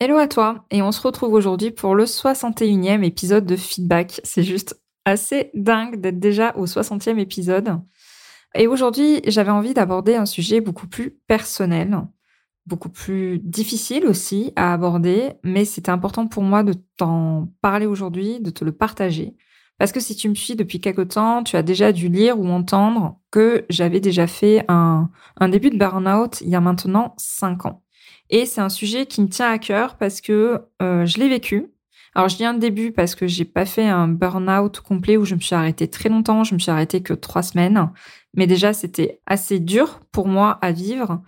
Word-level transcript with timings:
Hello 0.00 0.16
à 0.16 0.28
toi, 0.28 0.64
et 0.70 0.80
on 0.80 0.92
se 0.92 1.02
retrouve 1.02 1.32
aujourd'hui 1.32 1.72
pour 1.72 1.96
le 1.96 2.04
61e 2.04 3.02
épisode 3.02 3.44
de 3.44 3.56
Feedback. 3.56 4.20
C'est 4.22 4.44
juste 4.44 4.80
assez 5.04 5.50
dingue 5.54 6.00
d'être 6.00 6.20
déjà 6.20 6.54
au 6.54 6.66
60e 6.66 7.18
épisode. 7.18 7.80
Et 8.54 8.68
aujourd'hui, 8.68 9.20
j'avais 9.26 9.50
envie 9.50 9.74
d'aborder 9.74 10.14
un 10.14 10.24
sujet 10.24 10.60
beaucoup 10.60 10.86
plus 10.86 11.18
personnel, 11.26 11.98
beaucoup 12.64 12.90
plus 12.90 13.40
difficile 13.40 14.06
aussi 14.06 14.52
à 14.54 14.72
aborder, 14.72 15.32
mais 15.42 15.64
c'était 15.64 15.90
important 15.90 16.28
pour 16.28 16.44
moi 16.44 16.62
de 16.62 16.74
t'en 16.96 17.48
parler 17.60 17.86
aujourd'hui, 17.86 18.38
de 18.38 18.50
te 18.50 18.64
le 18.64 18.70
partager. 18.70 19.34
Parce 19.78 19.90
que 19.90 19.98
si 19.98 20.14
tu 20.14 20.28
me 20.28 20.36
suis 20.36 20.54
depuis 20.54 20.80
quelque 20.80 21.02
temps, 21.02 21.42
tu 21.42 21.56
as 21.56 21.64
déjà 21.64 21.90
dû 21.90 22.08
lire 22.08 22.38
ou 22.38 22.46
entendre 22.46 23.18
que 23.32 23.66
j'avais 23.68 23.98
déjà 23.98 24.28
fait 24.28 24.64
un, 24.68 25.10
un 25.38 25.48
début 25.48 25.70
de 25.70 25.76
burn-out 25.76 26.40
il 26.40 26.50
y 26.50 26.54
a 26.54 26.60
maintenant 26.60 27.14
5 27.16 27.66
ans. 27.66 27.82
Et 28.30 28.46
c'est 28.46 28.60
un 28.60 28.68
sujet 28.68 29.06
qui 29.06 29.22
me 29.22 29.28
tient 29.28 29.50
à 29.50 29.58
cœur 29.58 29.96
parce 29.96 30.20
que 30.20 30.60
euh, 30.82 31.06
je 31.06 31.18
l'ai 31.18 31.28
vécu. 31.28 31.66
Alors 32.14 32.28
je 32.28 32.36
dis 32.36 32.44
un 32.44 32.54
début 32.54 32.92
parce 32.92 33.14
que 33.14 33.26
j'ai 33.26 33.44
pas 33.44 33.64
fait 33.64 33.86
un 33.86 34.08
burn-out 34.08 34.80
complet 34.80 35.16
où 35.16 35.24
je 35.24 35.34
me 35.34 35.40
suis 35.40 35.54
arrêtée 35.54 35.88
très 35.88 36.08
longtemps. 36.08 36.44
Je 36.44 36.54
me 36.54 36.58
suis 36.58 36.70
arrêtée 36.70 37.02
que 37.02 37.14
trois 37.14 37.42
semaines. 37.42 37.90
Mais 38.34 38.46
déjà, 38.46 38.72
c'était 38.72 39.20
assez 39.26 39.60
dur 39.60 40.00
pour 40.12 40.28
moi 40.28 40.58
à 40.62 40.72
vivre. 40.72 41.22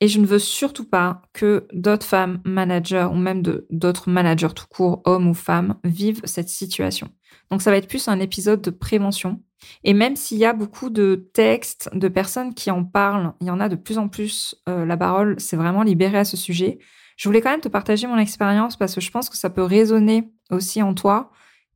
Et 0.00 0.08
je 0.08 0.18
ne 0.18 0.26
veux 0.26 0.40
surtout 0.40 0.84
pas 0.84 1.22
que 1.32 1.68
d'autres 1.72 2.04
femmes 2.04 2.40
managers 2.44 3.06
ou 3.12 3.14
même 3.14 3.42
d'autres 3.70 4.10
managers 4.10 4.48
tout 4.54 4.66
court, 4.68 5.00
hommes 5.04 5.28
ou 5.28 5.34
femmes, 5.34 5.76
vivent 5.84 6.22
cette 6.24 6.48
situation. 6.48 7.08
Donc 7.50 7.62
ça 7.62 7.70
va 7.70 7.76
être 7.76 7.88
plus 7.88 8.08
un 8.08 8.18
épisode 8.18 8.60
de 8.62 8.70
prévention 8.70 9.40
et 9.84 9.94
même 9.94 10.16
s'il 10.16 10.38
y 10.38 10.44
a 10.44 10.52
beaucoup 10.52 10.90
de 10.90 11.28
textes, 11.34 11.90
de 11.92 12.08
personnes 12.08 12.54
qui 12.54 12.70
en 12.70 12.84
parlent, 12.84 13.32
il 13.40 13.46
y 13.46 13.50
en 13.50 13.60
a 13.60 13.68
de 13.68 13.76
plus 13.76 13.98
en 13.98 14.08
plus, 14.08 14.54
euh, 14.68 14.84
la 14.84 14.96
parole 14.96 15.38
s'est 15.40 15.56
vraiment 15.56 15.82
libérée 15.82 16.18
à 16.18 16.24
ce 16.24 16.36
sujet. 16.36 16.78
Je 17.16 17.28
voulais 17.28 17.40
quand 17.40 17.50
même 17.50 17.60
te 17.60 17.68
partager 17.68 18.06
mon 18.06 18.18
expérience 18.18 18.76
parce 18.76 18.94
que 18.94 19.00
je 19.00 19.10
pense 19.10 19.28
que 19.28 19.36
ça 19.36 19.50
peut 19.50 19.62
résonner 19.62 20.32
aussi 20.50 20.82
en 20.82 20.94
toi. 20.94 21.30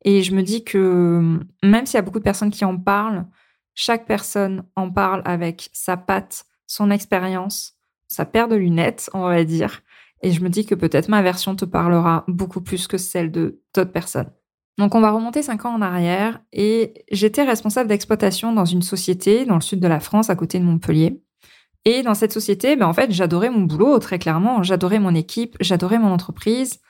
Et 0.04 0.22
je 0.22 0.34
me 0.34 0.42
dis 0.42 0.64
que 0.64 1.38
même 1.62 1.86
s'il 1.86 1.96
y 1.96 1.98
a 1.98 2.02
beaucoup 2.02 2.18
de 2.18 2.24
personnes 2.24 2.50
qui 2.50 2.64
en 2.64 2.76
parlent, 2.76 3.26
chaque 3.74 4.06
personne 4.06 4.64
en 4.74 4.90
parle 4.90 5.22
avec 5.24 5.68
sa 5.72 5.96
patte, 5.96 6.46
son 6.66 6.90
expérience, 6.90 7.74
sa 8.08 8.24
paire 8.24 8.48
de 8.48 8.56
lunettes, 8.56 9.10
on 9.14 9.22
va 9.22 9.44
dire. 9.44 9.82
Et 10.22 10.32
je 10.32 10.40
me 10.40 10.48
dis 10.48 10.64
que 10.64 10.74
peut-être 10.74 11.08
ma 11.08 11.22
version 11.22 11.54
te 11.56 11.64
parlera 11.64 12.24
beaucoup 12.28 12.60
plus 12.60 12.86
que 12.86 12.98
celle 12.98 13.30
de 13.30 13.60
d'autres 13.74 13.92
personnes. 13.92 14.30
Donc 14.78 14.94
on 14.94 15.00
va 15.00 15.10
remonter 15.10 15.42
cinq 15.42 15.64
ans 15.64 15.74
en 15.74 15.80
arrière 15.80 16.40
et 16.52 17.04
j'étais 17.10 17.42
responsable 17.42 17.88
d'exploitation 17.88 18.52
dans 18.52 18.66
une 18.66 18.82
société 18.82 19.46
dans 19.46 19.54
le 19.54 19.62
sud 19.62 19.80
de 19.80 19.88
la 19.88 20.00
France 20.00 20.28
à 20.28 20.36
côté 20.36 20.58
de 20.58 20.64
Montpellier. 20.64 21.22
Et 21.86 22.02
dans 22.02 22.14
cette 22.14 22.32
société, 22.32 22.74
ben 22.74 22.86
en 22.86 22.92
fait, 22.92 23.12
j'adorais 23.12 23.48
mon 23.48 23.62
boulot 23.62 23.98
très 24.00 24.18
clairement, 24.18 24.62
j'adorais 24.64 24.98
mon 24.98 25.14
équipe, 25.14 25.56
j'adorais 25.60 26.00
mon 26.00 26.10
entreprise. 26.10 26.80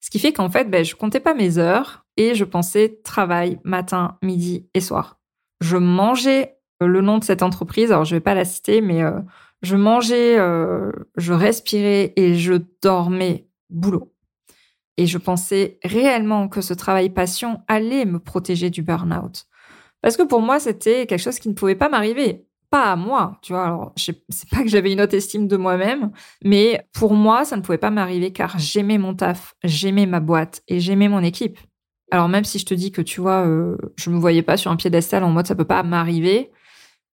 Ce 0.00 0.10
qui 0.10 0.20
fait 0.20 0.32
qu'en 0.32 0.48
fait, 0.48 0.70
ben, 0.70 0.84
je 0.84 0.94
comptais 0.94 1.18
pas 1.18 1.34
mes 1.34 1.58
heures 1.58 2.06
et 2.16 2.34
je 2.34 2.44
pensais 2.44 3.00
travail 3.02 3.58
matin, 3.64 4.16
midi 4.22 4.68
et 4.72 4.80
soir. 4.80 5.18
Je 5.60 5.76
mangeais 5.76 6.56
euh, 6.82 6.86
le 6.86 7.00
nom 7.00 7.18
de 7.18 7.24
cette 7.24 7.42
entreprise, 7.42 7.90
alors 7.90 8.04
je 8.04 8.14
vais 8.14 8.20
pas 8.20 8.34
la 8.34 8.44
citer, 8.44 8.80
mais 8.80 9.02
euh, 9.02 9.18
je 9.62 9.76
mangeais, 9.76 10.38
euh, 10.38 10.92
je 11.16 11.32
respirais 11.32 12.12
et 12.16 12.36
je 12.36 12.54
dormais 12.80 13.48
boulot. 13.70 14.13
Et 14.96 15.06
je 15.06 15.18
pensais 15.18 15.78
réellement 15.82 16.48
que 16.48 16.60
ce 16.60 16.74
travail 16.74 17.10
passion 17.10 17.62
allait 17.68 18.04
me 18.04 18.18
protéger 18.18 18.70
du 18.70 18.82
burn-out. 18.82 19.46
Parce 20.02 20.16
que 20.16 20.22
pour 20.22 20.40
moi, 20.40 20.60
c'était 20.60 21.06
quelque 21.06 21.22
chose 21.22 21.38
qui 21.38 21.48
ne 21.48 21.54
pouvait 21.54 21.74
pas 21.74 21.88
m'arriver. 21.88 22.46
Pas 22.70 22.92
à 22.92 22.96
moi, 22.96 23.38
tu 23.42 23.52
vois. 23.52 23.64
Alors, 23.64 23.92
c'est 23.96 24.50
pas 24.50 24.62
que 24.62 24.68
j'avais 24.68 24.92
une 24.92 25.00
haute 25.00 25.14
estime 25.14 25.48
de 25.48 25.56
moi-même, 25.56 26.10
mais 26.44 26.86
pour 26.92 27.14
moi, 27.14 27.44
ça 27.44 27.56
ne 27.56 27.62
pouvait 27.62 27.78
pas 27.78 27.90
m'arriver 27.90 28.32
car 28.32 28.58
j'aimais 28.58 28.98
mon 28.98 29.14
taf, 29.14 29.54
j'aimais 29.64 30.06
ma 30.06 30.20
boîte 30.20 30.62
et 30.68 30.80
j'aimais 30.80 31.08
mon 31.08 31.22
équipe. 31.22 31.58
Alors, 32.10 32.28
même 32.28 32.44
si 32.44 32.58
je 32.58 32.66
te 32.66 32.74
dis 32.74 32.92
que, 32.92 33.02
tu 33.02 33.20
vois, 33.20 33.46
euh, 33.46 33.76
je 33.96 34.10
me 34.10 34.18
voyais 34.18 34.42
pas 34.42 34.56
sur 34.56 34.70
un 34.70 34.76
piédestal 34.76 35.24
en 35.24 35.30
mode 35.30 35.46
ça 35.46 35.54
peut 35.54 35.64
pas 35.64 35.82
m'arriver, 35.82 36.50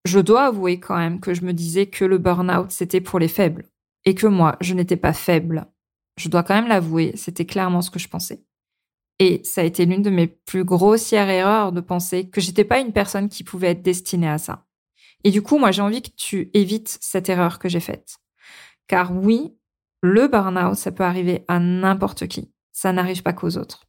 je 0.05 0.19
dois 0.19 0.45
avouer 0.45 0.79
quand 0.79 0.97
même 0.97 1.19
que 1.19 1.33
je 1.33 1.43
me 1.43 1.53
disais 1.53 1.85
que 1.85 2.05
le 2.05 2.17
burn-out, 2.17 2.71
c'était 2.71 3.01
pour 3.01 3.19
les 3.19 3.27
faibles. 3.27 3.65
Et 4.05 4.15
que 4.15 4.27
moi, 4.27 4.57
je 4.61 4.73
n'étais 4.73 4.97
pas 4.97 5.13
faible. 5.13 5.67
Je 6.21 6.29
dois 6.29 6.43
quand 6.43 6.53
même 6.53 6.67
l'avouer, 6.67 7.13
c'était 7.15 7.45
clairement 7.45 7.81
ce 7.81 7.89
que 7.89 7.97
je 7.97 8.07
pensais. 8.07 8.43
Et 9.17 9.41
ça 9.43 9.61
a 9.61 9.63
été 9.63 9.85
l'une 9.85 10.03
de 10.03 10.11
mes 10.11 10.27
plus 10.27 10.63
grossières 10.63 11.29
erreurs 11.29 11.71
de 11.71 11.81
penser 11.81 12.29
que 12.29 12.39
j'étais 12.39 12.63
pas 12.63 12.79
une 12.79 12.93
personne 12.93 13.27
qui 13.27 13.43
pouvait 13.43 13.71
être 13.71 13.81
destinée 13.81 14.29
à 14.29 14.37
ça. 14.37 14.65
Et 15.23 15.31
du 15.31 15.41
coup, 15.41 15.57
moi, 15.57 15.71
j'ai 15.71 15.81
envie 15.81 16.03
que 16.03 16.11
tu 16.15 16.51
évites 16.53 16.99
cette 17.01 17.27
erreur 17.27 17.57
que 17.57 17.69
j'ai 17.69 17.79
faite. 17.79 18.17
Car 18.87 19.11
oui, 19.15 19.55
le 20.01 20.27
burn-out, 20.27 20.75
ça 20.75 20.91
peut 20.91 21.03
arriver 21.03 21.43
à 21.47 21.57
n'importe 21.59 22.27
qui. 22.27 22.51
Ça 22.71 22.93
n'arrive 22.93 23.23
pas 23.23 23.33
qu'aux 23.33 23.57
autres. 23.57 23.87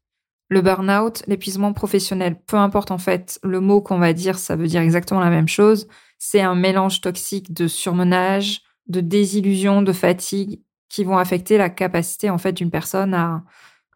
Le 0.48 0.62
burn-out, 0.62 1.22
l'épuisement 1.26 1.74
professionnel, 1.74 2.40
peu 2.46 2.56
importe 2.56 2.90
en 2.90 2.98
fait 2.98 3.38
le 3.42 3.60
mot 3.60 3.82
qu'on 3.82 3.98
va 3.98 4.14
dire, 4.14 4.38
ça 4.38 4.56
veut 4.56 4.66
dire 4.68 4.80
exactement 4.80 5.20
la 5.20 5.30
même 5.30 5.48
chose. 5.48 5.86
C'est 6.18 6.40
un 6.40 6.54
mélange 6.54 7.02
toxique 7.02 7.52
de 7.52 7.68
surmenage, 7.68 8.62
de 8.86 9.00
désillusion, 9.00 9.82
de 9.82 9.92
fatigue 9.92 10.62
qui 10.92 11.04
vont 11.04 11.16
affecter 11.16 11.56
la 11.56 11.70
capacité 11.70 12.28
en 12.28 12.36
fait 12.36 12.52
d'une 12.52 12.70
personne 12.70 13.14
à, 13.14 13.42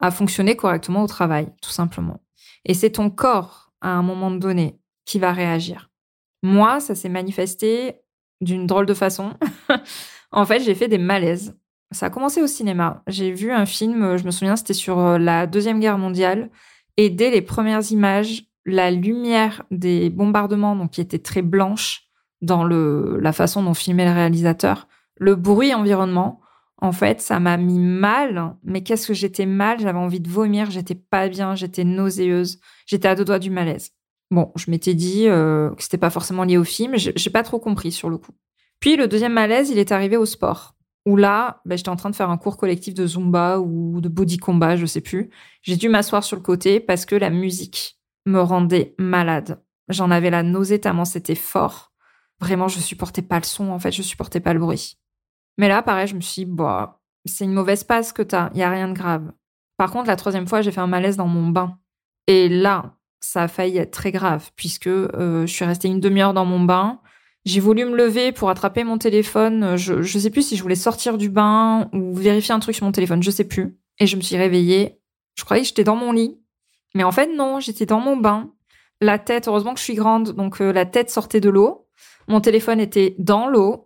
à 0.01 0.11
fonctionner 0.11 0.57
correctement 0.57 1.03
au 1.03 1.07
travail, 1.07 1.53
tout 1.61 1.71
simplement. 1.71 2.23
Et 2.65 2.73
c'est 2.73 2.91
ton 2.91 3.11
corps, 3.11 3.71
à 3.83 3.91
un 3.91 4.03
moment 4.03 4.31
donné, 4.31 4.81
qui 5.05 5.19
va 5.19 5.33
réagir. 5.33 5.91
Moi, 6.43 6.81
ça 6.81 6.95
s'est 6.95 7.11
manifesté 7.11 7.97
d'une 8.41 8.67
drôle 8.67 8.87
de 8.87 8.95
façon. 8.95 9.35
en 10.33 10.47
fait, 10.47 10.61
j'ai 10.61 10.75
fait 10.75 10.89
des 10.89 10.99
malaises. 10.99 11.55
Ça 11.93 12.07
a 12.07 12.11
commencé 12.11 12.41
au 12.41 12.47
cinéma. 12.47 13.03
J'ai 13.07 13.31
vu 13.31 13.53
un 13.53 13.67
film, 13.67 14.17
je 14.17 14.25
me 14.25 14.31
souviens, 14.31 14.57
c'était 14.57 14.73
sur 14.73 14.99
euh, 14.99 15.19
la 15.19 15.47
Deuxième 15.47 15.81
Guerre 15.81 15.99
mondiale. 15.99 16.51
Et 16.97 17.11
dès 17.11 17.31
les 17.31 17.43
premières 17.43 17.93
images, 17.93 18.45
la 18.65 18.91
lumière 18.91 19.63
des 19.71 20.09
bombardements, 20.09 20.75
donc 20.75 20.93
qui 20.93 21.03
était 21.03 21.19
très 21.19 21.43
blanche 21.43 22.05
dans 22.41 22.65
le, 22.65 23.19
la 23.21 23.33
façon 23.33 23.63
dont 23.63 23.75
filmait 23.75 24.07
le 24.07 24.13
réalisateur, 24.13 24.89
le 25.19 25.37
bruit 25.37 25.75
environnement, 25.75 26.41
en 26.79 26.93
fait, 26.93 27.21
ça 27.21 27.41
m'a 27.41 27.57
mis 27.57 27.79
mal, 27.79 28.57
mais 28.63 28.83
qu'est-ce 28.83 29.09
que 29.09 29.15
j'étais 29.15 29.47
mal, 29.47 29.81
j'avais 29.81 29.99
envie 29.99 30.21
de 30.21 30.29
vomir, 30.29 30.71
j'étais 30.71 30.95
pas 30.95 31.29
bien, 31.29 31.55
j'étais 31.55 31.85
nauséeuse, 31.85 32.61
j'étais 32.87 33.09
à 33.09 33.15
deux 33.15 33.25
doigts 33.25 33.39
du 33.39 33.51
malaise. 33.51 33.93
Bon, 34.31 34.53
je 34.57 34.71
m'étais 34.71 34.95
dit 34.95 35.29
euh, 35.29 35.71
que 35.75 35.83
c'était 35.83 35.99
pas 35.99 36.11
forcément 36.11 36.45
lié 36.45 36.59
au 36.59 36.65
film, 36.65 36.95
j'ai 36.97 37.31
pas 37.31 37.43
trop 37.43 37.59
compris 37.59 37.93
sur 37.93 38.11
le 38.11 38.19
coup. 38.19 38.33
Puis 38.81 38.97
le 38.97 39.09
deuxième 39.09 39.33
malaise, 39.33 39.71
il 39.71 39.79
est 39.79 39.93
arrivé 39.93 40.19
au 40.19 40.27
sport, 40.27 40.75
où 41.07 41.17
là, 41.17 41.63
ben, 41.65 41.79
j'étais 41.79 41.89
en 41.89 41.97
train 41.97 42.11
de 42.11 42.17
faire 42.17 42.31
un 42.31 42.37
cours 42.37 42.59
collectif 42.59 42.93
de 42.93 43.07
zumba 43.07 43.59
ou 43.59 44.01
de 44.03 44.09
body 44.09 44.37
combat, 44.37 44.77
je 44.77 44.85
sais 44.85 45.01
plus. 45.01 45.31
J'ai 45.63 45.77
dû 45.77 45.89
m'asseoir 45.89 46.25
sur 46.25 46.37
le 46.37 46.43
côté 46.43 46.81
parce 46.81 47.07
que 47.07 47.15
la 47.15 47.31
musique 47.31 47.99
me 48.27 48.41
rendait 48.41 48.95
malade. 48.99 49.63
J'en 49.89 50.11
avais 50.11 50.31
la 50.31 50.43
nausée 50.43 50.81
tellement 50.81 51.05
c'était 51.05 51.37
fort. 51.37 51.93
Vraiment, 52.41 52.69
je 52.69 52.81
supportais 52.81 53.23
pas 53.23 53.39
le 53.39 53.45
son, 53.45 53.71
en 53.71 53.79
fait, 53.79 53.93
je 53.93 54.03
supportais 54.03 54.41
pas 54.41 54.53
le 54.53 54.59
bruit. 54.59 54.99
Mais 55.59 55.69
là, 55.69 55.83
pareil, 55.83 56.07
je 56.07 56.15
me 56.15 56.21
suis 56.21 56.45
dit, 56.45 56.51
bah, 56.51 57.01
c'est 57.25 57.45
une 57.45 57.53
mauvaise 57.53 57.85
passe 57.85 58.13
que 58.13 58.23
t'as, 58.23 58.51
il 58.55 58.61
y 58.61 58.63
a 58.63 58.71
rien 58.71 58.89
de 58.89 58.95
grave. 58.95 59.33
Par 59.77 59.91
contre, 59.91 60.09
la 60.09 60.17
troisième 60.17 60.47
fois, 60.47 60.63
j'ai 60.63 60.73
fait 60.73 60.81
un 60.81 60.87
malaise 60.87 61.17
dans 61.17 61.27
mon 61.27 61.49
bain. 61.49 61.79
Et 62.27 62.49
là, 62.49 62.95
ça 63.21 63.45
a 63.45 63.49
failli 63.49 63.79
être 63.79 63.91
très 63.91 64.13
grave, 64.13 64.51
puisque 64.57 64.87
euh, 64.87 65.47
je 65.47 65.53
suis 65.53 65.65
restée 65.65 65.89
une 65.89 66.01
demi-heure 66.01 66.35
dans 66.35 66.45
mon 66.45 66.61
bain. 66.61 67.01
J'ai 67.45 67.61
voulu 67.61 67.85
me 67.85 67.97
lever 67.97 68.33
pour 68.33 68.51
attraper 68.51 68.85
mon 68.85 68.99
téléphone. 68.99 69.77
Je, 69.77 70.03
je 70.03 70.19
sais 70.19 70.31
plus 70.31 70.43
si 70.43 70.57
je 70.57 70.63
voulais 70.63 70.75
sortir 70.75 71.17
du 71.17 71.29
bain 71.29 71.89
ou 71.93 72.15
vérifier 72.15 72.55
un 72.55 72.59
truc 72.59 72.75
sur 72.75 72.85
mon 72.85 72.93
téléphone, 72.93 73.23
je 73.23 73.31
sais 73.31 73.45
plus. 73.45 73.79
Et 74.01 74.07
je 74.07 74.17
me 74.17 74.21
suis 74.21 74.37
réveillée. 74.37 75.01
Je 75.37 75.45
croyais 75.45 75.63
que 75.63 75.69
j'étais 75.69 75.85
dans 75.85 75.97
mon 75.97 76.13
lit. 76.13 76.39
Mais 76.95 77.05
en 77.05 77.13
fait, 77.13 77.29
non, 77.35 77.61
j'étais 77.61 77.87
dans 77.87 78.01
mon 78.01 78.17
bain. 78.17 78.51
La 79.01 79.19
tête, 79.19 79.47
heureusement 79.47 79.75
que 79.75 79.79
je 79.79 79.85
suis 79.85 79.95
grande, 79.95 80.33
donc 80.33 80.61
euh, 80.61 80.73
la 80.73 80.87
tête 80.87 81.11
sortait 81.11 81.41
de 81.41 81.51
l'eau. 81.51 81.87
Mon 82.27 82.41
téléphone 82.41 82.81
était 82.81 83.15
dans 83.19 83.47
l'eau 83.47 83.86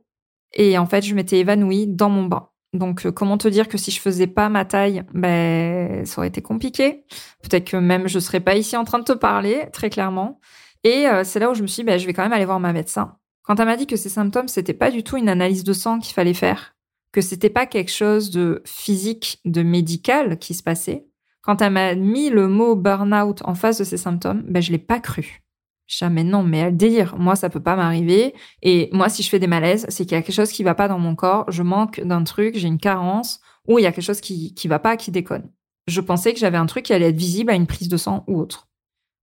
et 0.53 0.79
en 0.79 0.87
fait, 0.87 1.03
je 1.03 1.15
m'étais 1.15 1.39
évanouie 1.39 1.87
dans 1.87 2.11
mon 2.11 2.25
bain. 2.25 2.49
Donc, 2.73 3.05
euh, 3.05 3.11
comment 3.11 3.37
te 3.37 3.49
dire 3.49 3.69
que 3.69 3.79
si 3.79 3.91
je 3.91 4.01
faisais 4.01 4.29
pas 4.29 4.49
ma 4.49 4.65
taille, 4.65 5.03
ben, 5.13 6.05
ça 6.07 6.19
aurait 6.19 6.29
été 6.29 6.41
compliqué. 6.41 7.05
Peut-être 7.43 7.71
que 7.71 7.77
même 7.77 8.07
je 8.09 8.19
serais 8.19 8.41
pas 8.41 8.57
ici 8.57 8.77
en 8.77 8.85
train 8.85 9.01
de 9.01 9.05
te 9.05 9.13
parler, 9.13 9.67
très 9.73 9.91
clairement. 9.91 10.41
Et 10.85 11.09
euh, 11.09 11.25
c'est 11.25 11.41
là 11.41 11.51
où 11.51 11.55
je 11.55 11.63
me 11.63 11.67
suis 11.67 11.83
dit, 11.83 11.87
ben, 11.87 11.99
je 11.99 12.07
vais 12.07 12.13
quand 12.13 12.23
même 12.23 12.33
aller 12.33 12.45
voir 12.45 12.61
ma 12.61 12.73
médecin. 12.73 13.17
Quand 13.43 13.59
elle 13.59 13.67
m'a 13.67 13.77
dit 13.77 13.87
que 13.87 13.97
ces 13.97 14.09
symptômes, 14.09 14.49
c'était 14.49 14.75
pas 14.75 14.91
du 14.91 15.03
tout 15.03 15.17
une 15.17 15.29
analyse 15.29 15.65
de 15.65 15.73
sang 15.73 15.99
qu'il 15.99 16.15
fallait 16.15 16.35
faire, 16.35 16.77
que 17.13 17.21
c'était 17.21 17.51
pas 17.51 17.67
quelque 17.67 17.91
chose 17.91 18.31
de 18.31 18.63
physique, 18.65 19.41
de 19.45 19.63
médical 19.63 20.39
qui 20.39 20.55
se 20.55 20.63
passait, 20.63 21.07
Quand 21.43 21.63
elle 21.63 21.73
m'a 21.73 21.95
mis 21.95 22.31
le 22.31 22.49
mot 22.49 22.77
burn-out 22.77 23.43
en 23.45 23.55
face 23.55 23.79
de 23.79 23.85
ces 23.85 23.97
symptômes, 23.97 24.45
ben, 24.47 24.63
je 24.63 24.71
l'ai 24.71 24.79
pas 24.79 25.01
cru. 25.01 25.43
Jamais 25.91 26.23
non, 26.23 26.45
mais 26.45 26.59
elle 26.59 26.77
délire. 26.77 27.17
Moi, 27.19 27.35
ça 27.35 27.51
peut 27.51 27.61
pas 27.61 27.75
m'arriver. 27.75 28.33
Et 28.63 28.89
moi, 28.93 29.09
si 29.09 29.25
je 29.25 29.29
fais 29.29 29.41
des 29.41 29.49
malaises, 29.49 29.87
c'est 29.89 30.05
qu'il 30.05 30.13
y 30.13 30.19
a 30.19 30.23
quelque 30.23 30.35
chose 30.35 30.53
qui 30.53 30.63
va 30.63 30.77
pas 30.77 30.87
dans 30.87 31.01
mon 31.01 31.17
corps. 31.17 31.51
Je 31.51 31.65
manque 31.65 32.01
d'un 32.01 32.23
truc, 32.23 32.57
j'ai 32.57 32.69
une 32.69 32.79
carence, 32.79 33.41
ou 33.67 33.81
il 33.81 33.83
y 33.83 33.87
a 33.87 33.93
quelque 33.93 34.05
chose 34.05 34.21
qui, 34.21 34.55
qui 34.55 34.69
va 34.69 34.79
pas, 34.79 34.97
qui 34.97 35.11
déconne. 35.11 35.51
Je 35.89 36.01
pensais 36.01 36.33
que 36.33 36.39
j'avais 36.39 36.59
un 36.59 36.67
truc 36.67 36.85
qui 36.85 36.93
allait 36.93 37.09
être 37.09 37.17
visible 37.17 37.51
à 37.51 37.57
une 37.57 37.67
prise 37.67 37.89
de 37.89 37.97
sang 37.97 38.23
ou 38.29 38.39
autre. 38.39 38.69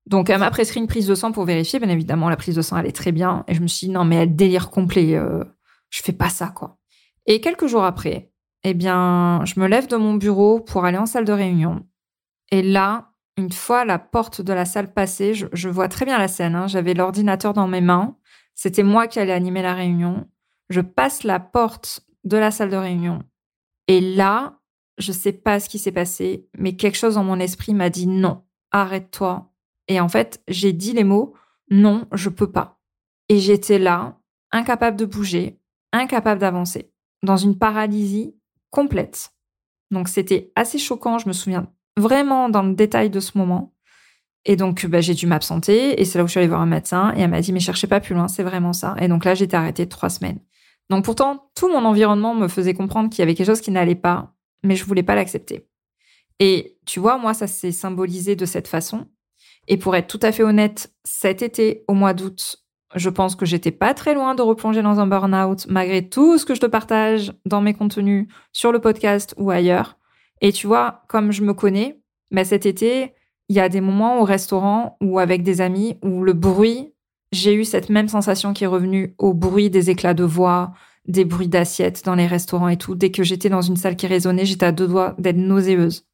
Donc, 0.07 0.29
elle 0.29 0.39
m'a 0.39 0.51
prescrit 0.51 0.81
une 0.81 0.87
prise 0.87 1.07
de 1.07 1.15
sang 1.15 1.31
pour 1.31 1.45
vérifier. 1.45 1.79
Bien 1.79 1.87
évidemment, 1.87 2.29
la 2.29 2.35
prise 2.35 2.55
de 2.55 2.61
sang 2.61 2.75
allait 2.75 2.91
très 2.91 3.13
bien. 3.13 3.45
Et 3.47 3.53
je 3.53 3.61
me 3.61 3.67
suis 3.67 3.87
dit, 3.87 3.93
non, 3.93 4.03
mais 4.03 4.17
elle 4.17 4.35
délire 4.35 4.69
complet. 4.69 5.15
Euh, 5.15 5.45
je 5.89 6.01
fais 6.01 6.11
pas 6.11 6.29
ça, 6.29 6.49
quoi. 6.49 6.77
Et 7.27 7.39
quelques 7.39 7.67
jours 7.67 7.85
après, 7.85 8.29
eh 8.63 8.73
bien, 8.73 9.41
je 9.45 9.57
me 9.61 9.67
lève 9.67 9.87
de 9.87 9.95
mon 9.95 10.15
bureau 10.15 10.59
pour 10.59 10.83
aller 10.83 10.97
en 10.97 11.05
salle 11.05 11.25
de 11.25 11.31
réunion. 11.31 11.85
Et 12.51 12.61
là, 12.61 13.13
une 13.37 13.51
fois 13.51 13.85
la 13.85 13.99
porte 13.99 14.41
de 14.41 14.51
la 14.51 14.65
salle 14.65 14.91
passée, 14.91 15.33
je, 15.35 15.69
vois 15.69 15.87
très 15.87 16.05
bien 16.05 16.17
la 16.17 16.27
scène. 16.27 16.55
Hein. 16.55 16.67
J'avais 16.67 16.95
l'ordinateur 16.95 17.53
dans 17.53 17.67
mes 17.67 17.81
mains. 17.81 18.17
C'était 18.55 18.83
moi 18.83 19.07
qui 19.07 19.19
allais 19.19 19.31
animer 19.31 19.61
la 19.61 19.75
réunion. 19.75 20.27
Je 20.69 20.81
passe 20.81 21.23
la 21.23 21.39
porte 21.39 22.01
de 22.23 22.37
la 22.37 22.49
salle 22.49 22.71
de 22.71 22.77
réunion. 22.77 23.21
Et 23.87 24.01
là, 24.01 24.59
je 24.97 25.11
sais 25.11 25.31
pas 25.31 25.59
ce 25.59 25.69
qui 25.69 25.77
s'est 25.77 25.91
passé, 25.91 26.49
mais 26.57 26.75
quelque 26.75 26.97
chose 26.97 27.13
dans 27.13 27.23
mon 27.23 27.39
esprit 27.39 27.75
m'a 27.75 27.91
dit 27.91 28.07
non, 28.07 28.43
arrête-toi. 28.71 29.53
Et 29.87 29.99
en 29.99 30.09
fait, 30.09 30.41
j'ai 30.47 30.73
dit 30.73 30.93
les 30.93 31.03
mots 31.03 31.35
non, 31.69 32.07
je 32.11 32.29
peux 32.29 32.51
pas. 32.51 32.79
Et 33.29 33.39
j'étais 33.39 33.77
là, 33.77 34.19
incapable 34.51 34.97
de 34.97 35.05
bouger, 35.05 35.59
incapable 35.93 36.41
d'avancer, 36.41 36.91
dans 37.23 37.37
une 37.37 37.57
paralysie 37.57 38.35
complète. 38.71 39.33
Donc 39.91 40.07
c'était 40.07 40.51
assez 40.55 40.79
choquant, 40.79 41.19
je 41.19 41.27
me 41.27 41.33
souviens 41.33 41.71
vraiment 41.97 42.49
dans 42.49 42.63
le 42.63 42.73
détail 42.73 43.09
de 43.09 43.19
ce 43.19 43.37
moment. 43.37 43.73
Et 44.45 44.55
donc 44.55 44.85
bah, 44.85 45.01
j'ai 45.01 45.13
dû 45.13 45.27
m'absenter 45.27 45.99
et 45.99 46.05
c'est 46.05 46.17
là 46.17 46.23
où 46.23 46.27
je 46.27 46.31
suis 46.31 46.39
allée 46.39 46.47
voir 46.47 46.61
un 46.61 46.67
médecin 46.67 47.13
et 47.17 47.21
elle 47.21 47.29
m'a 47.29 47.41
dit 47.41 47.51
mais 47.51 47.59
cherchez 47.59 47.87
pas 47.87 47.99
plus 47.99 48.15
loin, 48.15 48.29
c'est 48.29 48.43
vraiment 48.43 48.71
ça. 48.71 48.95
Et 48.99 49.09
donc 49.09 49.25
là 49.25 49.35
j'étais 49.35 49.57
arrêtée 49.57 49.87
trois 49.89 50.09
semaines. 50.09 50.39
Donc 50.89 51.03
pourtant 51.03 51.49
tout 51.53 51.67
mon 51.67 51.83
environnement 51.83 52.33
me 52.33 52.47
faisait 52.47 52.73
comprendre 52.73 53.09
qu'il 53.09 53.19
y 53.19 53.23
avait 53.23 53.35
quelque 53.35 53.47
chose 53.47 53.61
qui 53.61 53.71
n'allait 53.71 53.95
pas, 53.95 54.33
mais 54.63 54.75
je 54.75 54.85
voulais 54.85 55.03
pas 55.03 55.15
l'accepter. 55.15 55.67
Et 56.39 56.77
tu 56.85 57.01
vois 57.01 57.17
moi 57.17 57.33
ça 57.33 57.47
s'est 57.47 57.73
symbolisé 57.73 58.37
de 58.37 58.45
cette 58.45 58.69
façon. 58.69 59.07
Et 59.67 59.75
pour 59.75 59.95
être 59.97 60.07
tout 60.07 60.19
à 60.21 60.31
fait 60.31 60.43
honnête, 60.43 60.93
cet 61.03 61.41
été 61.41 61.83
au 61.89 61.93
mois 61.93 62.13
d'août, 62.13 62.63
je 62.95 63.09
pense 63.09 63.35
que 63.35 63.45
j'étais 63.45 63.71
pas 63.71 63.93
très 63.93 64.13
loin 64.13 64.33
de 64.33 64.41
replonger 64.41 64.81
dans 64.81 65.01
un 65.01 65.07
burn-out, 65.07 65.65
malgré 65.67 66.07
tout 66.07 66.37
ce 66.37 66.45
que 66.45 66.55
je 66.55 66.61
te 66.61 66.65
partage 66.65 67.33
dans 67.45 67.59
mes 67.59 67.73
contenus 67.73 68.27
sur 68.53 68.71
le 68.71 68.79
podcast 68.79 69.33
ou 69.37 69.51
ailleurs. 69.51 69.97
Et 70.41 70.51
tu 70.51 70.67
vois, 70.67 71.03
comme 71.07 71.31
je 71.31 71.43
me 71.43 71.53
connais, 71.53 71.99
bah 72.31 72.45
cet 72.45 72.65
été, 72.65 73.13
il 73.49 73.55
y 73.55 73.59
a 73.59 73.69
des 73.69 73.81
moments 73.81 74.19
au 74.19 74.23
restaurant 74.23 74.97
ou 75.01 75.19
avec 75.19 75.43
des 75.43 75.61
amis 75.61 75.97
où 76.03 76.23
le 76.23 76.33
bruit, 76.33 76.93
j'ai 77.31 77.53
eu 77.53 77.65
cette 77.65 77.89
même 77.89 78.07
sensation 78.07 78.53
qui 78.53 78.63
est 78.63 78.67
revenue 78.67 79.15
au 79.17 79.33
bruit 79.33 79.69
des 79.69 79.89
éclats 79.89 80.13
de 80.13 80.23
voix, 80.23 80.73
des 81.07 81.25
bruits 81.25 81.47
d'assiettes 81.47 82.03
dans 82.05 82.15
les 82.15 82.27
restaurants 82.27 82.67
et 82.67 82.77
tout. 82.77 82.95
Dès 82.95 83.11
que 83.11 83.23
j'étais 83.23 83.49
dans 83.49 83.61
une 83.61 83.77
salle 83.77 83.95
qui 83.95 84.07
résonnait, 84.07 84.45
j'étais 84.45 84.65
à 84.65 84.71
deux 84.71 84.87
doigts 84.87 85.15
d'être 85.17 85.37
nauséeuse. 85.37 86.05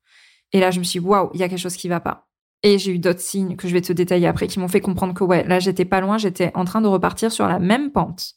Et 0.52 0.60
là, 0.60 0.70
je 0.72 0.80
me 0.80 0.84
suis 0.84 1.00
dit, 1.00 1.06
waouh, 1.06 1.32
il 1.34 1.40
y 1.40 1.44
a 1.44 1.50
quelque 1.50 1.60
chose 1.60 1.76
qui 1.76 1.88
va 1.88 2.00
pas. 2.00 2.28
Et 2.62 2.80
j'ai 2.80 2.94
eu 2.94 3.00
d'autres 3.00 3.20
signes 3.20 3.56
que 3.56 3.68
je 3.68 3.74
vais 3.74 3.82
te 3.82 3.92
détailler 3.92 4.28
après 4.28 4.48
qui 4.48 4.60
m'ont 4.60 4.70
fait 4.70 4.80
comprendre 4.80 5.14
que 5.14 5.24
ouais, 5.24 5.44
là 5.46 5.60
j'étais 5.60 5.84
pas 5.84 6.00
loin, 6.00 6.18
j'étais 6.18 6.50
en 6.56 6.64
train 6.64 6.80
de 6.80 6.88
repartir 6.88 7.32
sur 7.32 7.46
la 7.46 7.60
même 7.60 7.92
pente. 7.92 8.36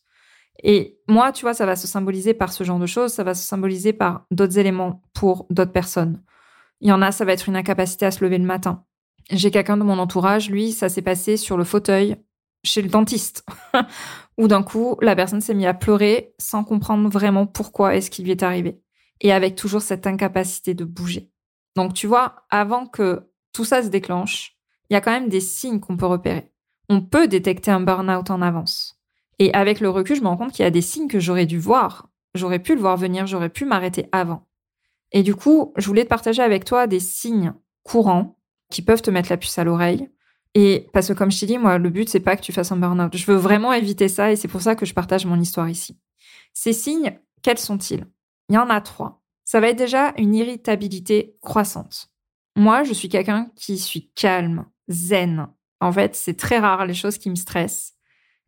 Et 0.63 0.99
moi, 1.09 1.33
tu 1.33 1.45
vois, 1.45 1.55
ça 1.55 1.67
va 1.67 1.77
se 1.77 1.87
symboliser 1.87 2.35
par 2.35 2.53
ce 2.53 2.65
genre 2.65 2.79
de 2.79 2.87
choses, 2.87 3.13
ça 3.13 3.25
va 3.25 3.35
se 3.35 3.47
symboliser 3.47 3.93
par 3.93 4.25
d'autres 4.31 4.59
éléments 4.59 5.03
pour 5.15 5.47
d'autres 5.51 5.73
personnes. 5.73 6.23
Il 6.81 6.89
y 6.89 6.93
en 6.93 7.03
a, 7.03 7.13
ça 7.13 7.25
va 7.25 7.33
être 7.33 7.49
une 7.49 7.57
incapacité 7.57 8.07
à 8.07 8.11
se 8.11 8.25
lever 8.25 8.39
le 8.39 8.45
matin. 8.45 8.85
J'ai 9.31 9.51
quelqu'un 9.51 9.77
de 9.77 9.83
mon 9.83 9.99
entourage, 9.99 10.51
lui, 10.51 10.73
ça 10.73 10.89
s'est 10.89 11.03
passé 11.03 11.37
sur 11.37 11.57
le 11.57 11.65
fauteuil 11.65 12.17
chez 12.65 12.83
le 12.83 12.89
dentiste, 12.89 13.45
où 14.39 14.49
d'un 14.49 14.63
coup, 14.63 14.97
la 15.01 15.17
personne 15.17 15.41
s'est 15.41 15.55
mise 15.55 15.67
à 15.67 15.75
pleurer 15.75 16.35
sans 16.39 16.65
comprendre 16.65 17.09
vraiment 17.09 17.47
pourquoi 17.47 17.95
est-ce 17.95 18.11
qui 18.11 18.23
lui 18.23 18.31
est 18.31 18.43
arrivé. 18.43 18.81
Et 19.21 19.33
avec 19.33 19.57
toujours 19.57 19.83
cette 19.83 20.07
incapacité 20.07 20.75
de 20.75 20.85
bouger. 20.85 21.31
Donc, 21.75 21.95
tu 21.95 22.07
vois, 22.07 22.47
avant 22.51 22.87
que 22.87 23.31
tout 23.53 23.65
ça 23.65 23.83
se 23.83 23.89
déclenche, 23.89 24.57
il 24.91 24.95
y 24.95 24.97
a 24.97 25.01
quand 25.01 25.11
même 25.11 25.29
des 25.29 25.41
signes 25.41 25.81
qu'on 25.81 25.97
peut 25.97 26.07
repérer. 26.07 26.53
On 26.89 27.01
peut 27.01 27.29
détecter 27.29 27.71
un 27.71 27.81
burn-out 27.81 28.31
en 28.31 28.43
avance. 28.43 28.96
Et 29.39 29.53
avec 29.53 29.81
le 29.81 29.91
recul, 29.91 30.17
je 30.17 30.23
me 30.23 30.29
rends 30.29 30.37
compte 30.37 30.53
qu'il 30.53 30.63
y 30.63 30.67
a 30.67 30.71
des 30.71 30.83
signes 30.83 31.09
que 31.09 31.21
j'aurais 31.21 31.47
dû 31.47 31.59
voir. 31.59 32.09
J'aurais 32.35 32.59
pu 32.59 32.75
le 32.75 32.81
voir 32.81 32.97
venir, 32.97 33.27
j'aurais 33.27 33.49
pu 33.49 33.65
m'arrêter 33.65 34.09
avant. 34.13 34.47
Et 35.13 35.23
du 35.23 35.35
coup, 35.35 35.73
je 35.77 35.87
voulais 35.87 36.05
te 36.05 36.09
partager 36.09 36.43
avec 36.43 36.65
toi 36.65 36.87
des 36.87 37.01
signes 37.01 37.55
courants 37.83 38.39
qui 38.71 38.83
peuvent 38.83 39.03
te 39.03 39.11
mettre 39.11 39.31
la 39.31 39.37
puce 39.37 39.59
à 39.59 39.65
l'oreille. 39.65 40.11
Et 40.55 40.89
parce 40.93 41.09
que 41.09 41.13
comme 41.13 41.31
je 41.31 41.39
t'ai 41.39 41.47
dit, 41.47 41.59
moi, 41.59 41.79
le 41.79 41.91
but, 41.91 42.09
c'est 42.09 42.21
pas 42.21 42.37
que 42.37 42.43
tu 42.43 42.53
fasses 42.53 42.73
un 42.73 42.77
burn-out. 42.77 43.17
Je 43.17 43.27
veux 43.27 43.37
vraiment 43.37 43.73
éviter 43.73 44.09
ça 44.09 44.33
et 44.33 44.37
c'est 44.37 44.49
pour 44.49 44.63
ça 44.63 44.75
que 44.75 44.87
je 44.87 44.95
partage 44.95 45.27
mon 45.27 45.41
histoire 45.41 45.69
ici. 45.69 45.99
Ces 46.55 46.73
signes, 46.73 47.19
quels 47.43 47.59
sont-ils? 47.59 48.07
Il 48.49 48.55
y 48.55 48.59
en 48.59 48.71
a 48.71 48.81
trois. 48.81 49.23
Ça 49.45 49.61
va 49.61 49.69
être 49.69 49.79
déjà 49.79 50.13
une 50.17 50.35
irritabilité 50.35 51.37
croissante. 51.41 52.11
Moi, 52.57 52.85
je 52.85 52.95
suis 52.95 53.09
quelqu'un 53.09 53.51
qui 53.55 53.79
suis 53.79 54.11
calme, 54.15 54.65
zen. 54.89 55.49
En 55.81 55.93
fait, 55.93 56.17
c'est 56.17 56.39
très 56.39 56.59
rare 56.59 56.87
les 56.87 56.95
choses 56.95 57.19
qui 57.19 57.29
me 57.29 57.35
stressent. 57.35 57.96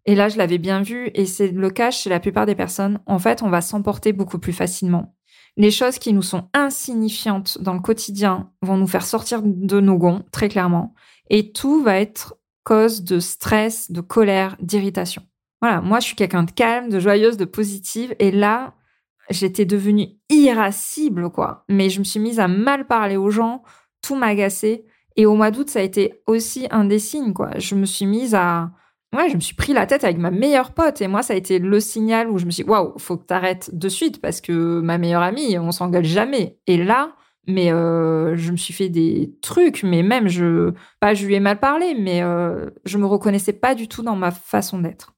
Et 0.09 0.15
là, 0.15 0.31
je 0.31 0.39
l'avais 0.39 0.57
bien 0.57 0.81
vu, 0.81 1.11
et 1.13 1.27
c'est 1.27 1.49
le 1.49 1.69
cas 1.69 1.91
chez 1.91 2.09
la 2.09 2.19
plupart 2.19 2.47
des 2.47 2.55
personnes. 2.55 2.99
En 3.05 3.19
fait, 3.19 3.43
on 3.43 3.51
va 3.51 3.61
s'emporter 3.61 4.15
beaucoup 4.15 4.39
plus 4.39 4.55
facilement. 4.55 5.15
Les 5.59 5.71
choses 5.71 5.99
qui 5.99 6.15
nous 6.15 6.23
sont 6.23 6.49
insignifiantes 6.55 7.59
dans 7.61 7.75
le 7.75 7.81
quotidien 7.81 8.51
vont 8.63 8.79
nous 8.79 8.87
faire 8.87 9.05
sortir 9.05 9.43
de 9.45 9.81
nos 9.81 9.99
gonds, 9.99 10.25
très 10.33 10.49
clairement. 10.49 10.95
Et 11.29 11.53
tout 11.53 11.83
va 11.83 12.01
être 12.01 12.37
cause 12.65 13.03
de 13.03 13.21
stress, 13.21 13.91
de 13.91 14.01
colère, 14.01 14.57
d'irritation. 14.63 15.21
Voilà, 15.61 15.83
moi, 15.83 16.01
je 16.01 16.07
suis 16.07 16.17
quelqu'un 16.17 16.45
de 16.45 16.53
calme, 16.53 16.89
de 16.89 17.01
joyeuse, 17.01 17.37
de 17.37 17.45
positive. 17.45 18.17
Et 18.19 18.31
là, 18.31 18.73
j'étais 19.29 19.67
devenue 19.67 20.09
irascible, 20.31 21.29
quoi. 21.29 21.67
Mais 21.69 21.91
je 21.91 21.99
me 21.99 22.05
suis 22.05 22.19
mise 22.19 22.41
à 22.41 22.49
mal 22.49 22.87
parler 22.87 23.19
aux 23.19 23.29
gens, 23.29 23.63
tout 24.01 24.17
m'agaçait. 24.17 24.87
Et 25.17 25.27
au 25.27 25.35
mois 25.35 25.51
d'août, 25.51 25.69
ça 25.69 25.81
a 25.81 25.83
été 25.83 26.23
aussi 26.27 26.67
un 26.71 26.87
des 26.87 26.99
signes, 26.99 27.35
quoi. 27.35 27.51
Je 27.59 27.75
me 27.75 27.85
suis 27.85 28.07
mise 28.07 28.35
à. 28.35 28.71
Ouais, 29.17 29.31
je 29.31 29.37
me 29.37 29.41
suis 29.41 29.55
pris 29.55 29.73
la 29.73 29.87
tête 29.87 30.05
avec 30.05 30.19
ma 30.19 30.31
meilleure 30.31 30.73
pote. 30.73 31.01
Et 31.01 31.09
moi, 31.09 31.23
ça 31.23 31.33
a 31.33 31.37
été 31.37 31.59
le 31.59 31.81
signal 31.81 32.29
où 32.29 32.39
je 32.39 32.45
me 32.45 32.51
suis 32.51 32.63
waouh, 32.63 32.99
faut 32.99 33.17
que 33.17 33.25
t'arrêtes 33.25 33.71
de 33.77 33.89
suite 33.89 34.21
parce 34.21 34.41
que 34.41 34.81
ma 34.81 34.99
meilleure 34.99 35.23
amie, 35.23 35.59
on 35.59 35.73
s'engueule 35.73 36.05
jamais. 36.05 36.59
Et 36.67 36.77
là, 36.77 37.15
mais 37.47 37.73
euh, 37.73 38.37
je 38.37 38.53
me 38.53 38.59
suis 38.59 38.75
fait 38.75 38.91
des 38.91 39.35
trucs, 39.41 39.83
mais 39.83 40.03
même, 40.03 40.29
je. 40.29 40.73
Pas, 41.01 41.15
je 41.15 41.27
lui 41.27 41.35
ai 41.35 41.41
mal 41.41 41.59
parlé, 41.59 41.95
mais 41.99 42.23
euh, 42.23 42.69
je 42.85 42.99
me 42.99 43.07
reconnaissais 43.07 43.55
pas 43.55 43.75
du 43.75 43.89
tout 43.89 44.03
dans 44.03 44.17
ma 44.17 44.31
façon 44.31 44.79
d'être. 44.79 45.15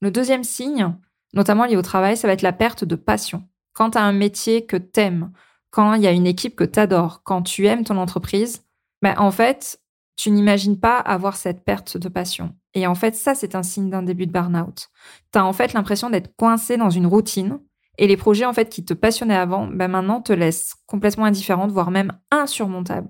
Le 0.00 0.10
deuxième 0.10 0.44
signe, 0.44 0.94
notamment 1.34 1.66
lié 1.66 1.76
au 1.76 1.82
travail, 1.82 2.16
ça 2.16 2.26
va 2.26 2.32
être 2.32 2.42
la 2.42 2.54
perte 2.54 2.84
de 2.84 2.96
passion. 2.96 3.46
Quand 3.74 3.90
tu 3.90 3.98
as 3.98 4.02
un 4.02 4.12
métier 4.12 4.64
que 4.64 4.78
t'aimes, 4.78 5.30
quand 5.70 5.92
il 5.94 6.02
y 6.02 6.06
a 6.06 6.12
une 6.12 6.26
équipe 6.26 6.56
que 6.56 6.64
tu 6.64 6.78
adores, 6.78 7.22
quand 7.22 7.42
tu 7.42 7.66
aimes 7.66 7.84
ton 7.84 7.98
entreprise, 7.98 8.64
ben, 9.02 9.14
en 9.18 9.30
fait, 9.30 9.80
tu 10.16 10.30
n'imagines 10.30 10.80
pas 10.80 10.98
avoir 10.98 11.36
cette 11.36 11.64
perte 11.64 11.98
de 11.98 12.08
passion. 12.08 12.54
Et 12.74 12.86
en 12.86 12.94
fait, 12.94 13.14
ça, 13.14 13.34
c'est 13.34 13.54
un 13.54 13.62
signe 13.62 13.88
d'un 13.88 14.02
début 14.02 14.26
de 14.26 14.32
burn-out. 14.32 14.88
Tu 15.32 15.38
as 15.38 15.44
en 15.44 15.52
fait 15.52 15.72
l'impression 15.72 16.10
d'être 16.10 16.34
coincé 16.36 16.76
dans 16.76 16.90
une 16.90 17.06
routine 17.06 17.60
et 17.98 18.08
les 18.08 18.16
projets 18.16 18.44
en 18.44 18.52
fait 18.52 18.68
qui 18.68 18.84
te 18.84 18.94
passionnaient 18.94 19.36
avant, 19.36 19.68
ben 19.68 19.88
maintenant 19.88 20.20
te 20.20 20.32
laissent 20.32 20.74
complètement 20.86 21.26
indifférente, 21.26 21.70
voire 21.70 21.90
même 21.90 22.12
insurmontable. 22.30 23.08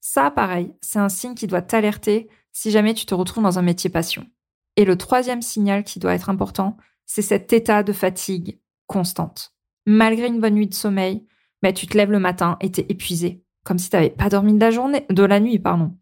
Ça, 0.00 0.30
pareil, 0.30 0.72
c'est 0.82 0.98
un 0.98 1.08
signe 1.08 1.34
qui 1.34 1.46
doit 1.46 1.62
t'alerter 1.62 2.28
si 2.52 2.70
jamais 2.70 2.94
tu 2.94 3.06
te 3.06 3.14
retrouves 3.14 3.42
dans 3.42 3.58
un 3.58 3.62
métier 3.62 3.90
passion. 3.90 4.26
Et 4.76 4.84
le 4.84 4.96
troisième 4.96 5.42
signal 5.42 5.84
qui 5.84 5.98
doit 5.98 6.14
être 6.14 6.28
important, 6.28 6.76
c'est 7.06 7.22
cet 7.22 7.52
état 7.52 7.82
de 7.82 7.92
fatigue 7.92 8.60
constante. 8.86 9.54
Malgré 9.86 10.26
une 10.26 10.40
bonne 10.40 10.54
nuit 10.54 10.66
de 10.66 10.74
sommeil, 10.74 11.26
mais 11.62 11.72
tu 11.72 11.86
te 11.86 11.96
lèves 11.96 12.10
le 12.10 12.18
matin 12.18 12.56
et 12.60 12.70
t'es 12.70 12.86
épuisé, 12.88 13.42
comme 13.64 13.78
si 13.78 13.88
tu 13.88 13.96
n'avais 13.96 14.10
pas 14.10 14.28
dormi 14.28 14.52
de 14.52 14.60
la 14.60 14.70
journée, 14.70 15.06
de 15.10 15.22
la 15.24 15.40
nuit, 15.40 15.58
pardon. 15.58 15.96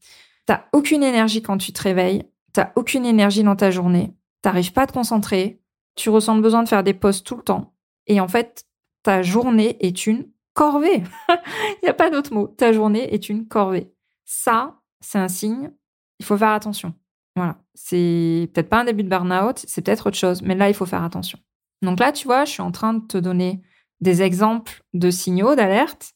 T'as 0.46 0.64
aucune 0.72 1.02
énergie 1.02 1.42
quand 1.42 1.58
tu 1.58 1.72
te 1.72 1.80
réveilles, 1.80 2.24
t'as 2.54 2.72
aucune 2.76 3.04
énergie 3.04 3.42
dans 3.42 3.56
ta 3.56 3.70
journée, 3.70 4.14
t'arrives 4.40 4.72
pas 4.72 4.82
à 4.82 4.86
te 4.86 4.92
concentrer, 4.92 5.60
tu 5.96 6.08
ressens 6.08 6.36
le 6.36 6.40
besoin 6.40 6.62
de 6.62 6.68
faire 6.68 6.82
des 6.82 6.94
pauses 6.94 7.22
tout 7.22 7.36
le 7.36 7.42
temps, 7.42 7.74
et 8.06 8.20
en 8.20 8.28
fait, 8.28 8.64
ta 9.02 9.22
journée 9.22 9.76
est 9.80 10.06
une 10.06 10.26
corvée. 10.54 11.02
Il 11.28 11.78
n'y 11.82 11.88
a 11.88 11.94
pas 11.94 12.10
d'autre 12.10 12.32
mot. 12.32 12.48
Ta 12.48 12.72
journée 12.72 13.12
est 13.12 13.28
une 13.28 13.46
corvée. 13.46 13.92
Ça, 14.24 14.80
c'est 15.00 15.18
un 15.18 15.28
signe. 15.28 15.70
Il 16.18 16.24
faut 16.24 16.38
faire 16.38 16.50
attention. 16.50 16.94
Voilà. 17.36 17.58
C'est 17.74 18.50
peut-être 18.54 18.68
pas 18.68 18.80
un 18.80 18.84
début 18.84 19.02
de 19.02 19.08
burn-out, 19.08 19.62
c'est 19.66 19.82
peut-être 19.82 20.06
autre 20.06 20.16
chose, 20.16 20.42
mais 20.42 20.54
là, 20.54 20.68
il 20.68 20.74
faut 20.74 20.86
faire 20.86 21.02
attention. 21.02 21.38
Donc 21.82 21.98
là, 21.98 22.12
tu 22.12 22.26
vois, 22.26 22.44
je 22.44 22.52
suis 22.52 22.62
en 22.62 22.70
train 22.70 22.94
de 22.94 23.04
te 23.04 23.18
donner 23.18 23.60
des 24.00 24.22
exemples 24.22 24.82
de 24.94 25.10
signaux 25.10 25.56
d'alerte, 25.56 26.12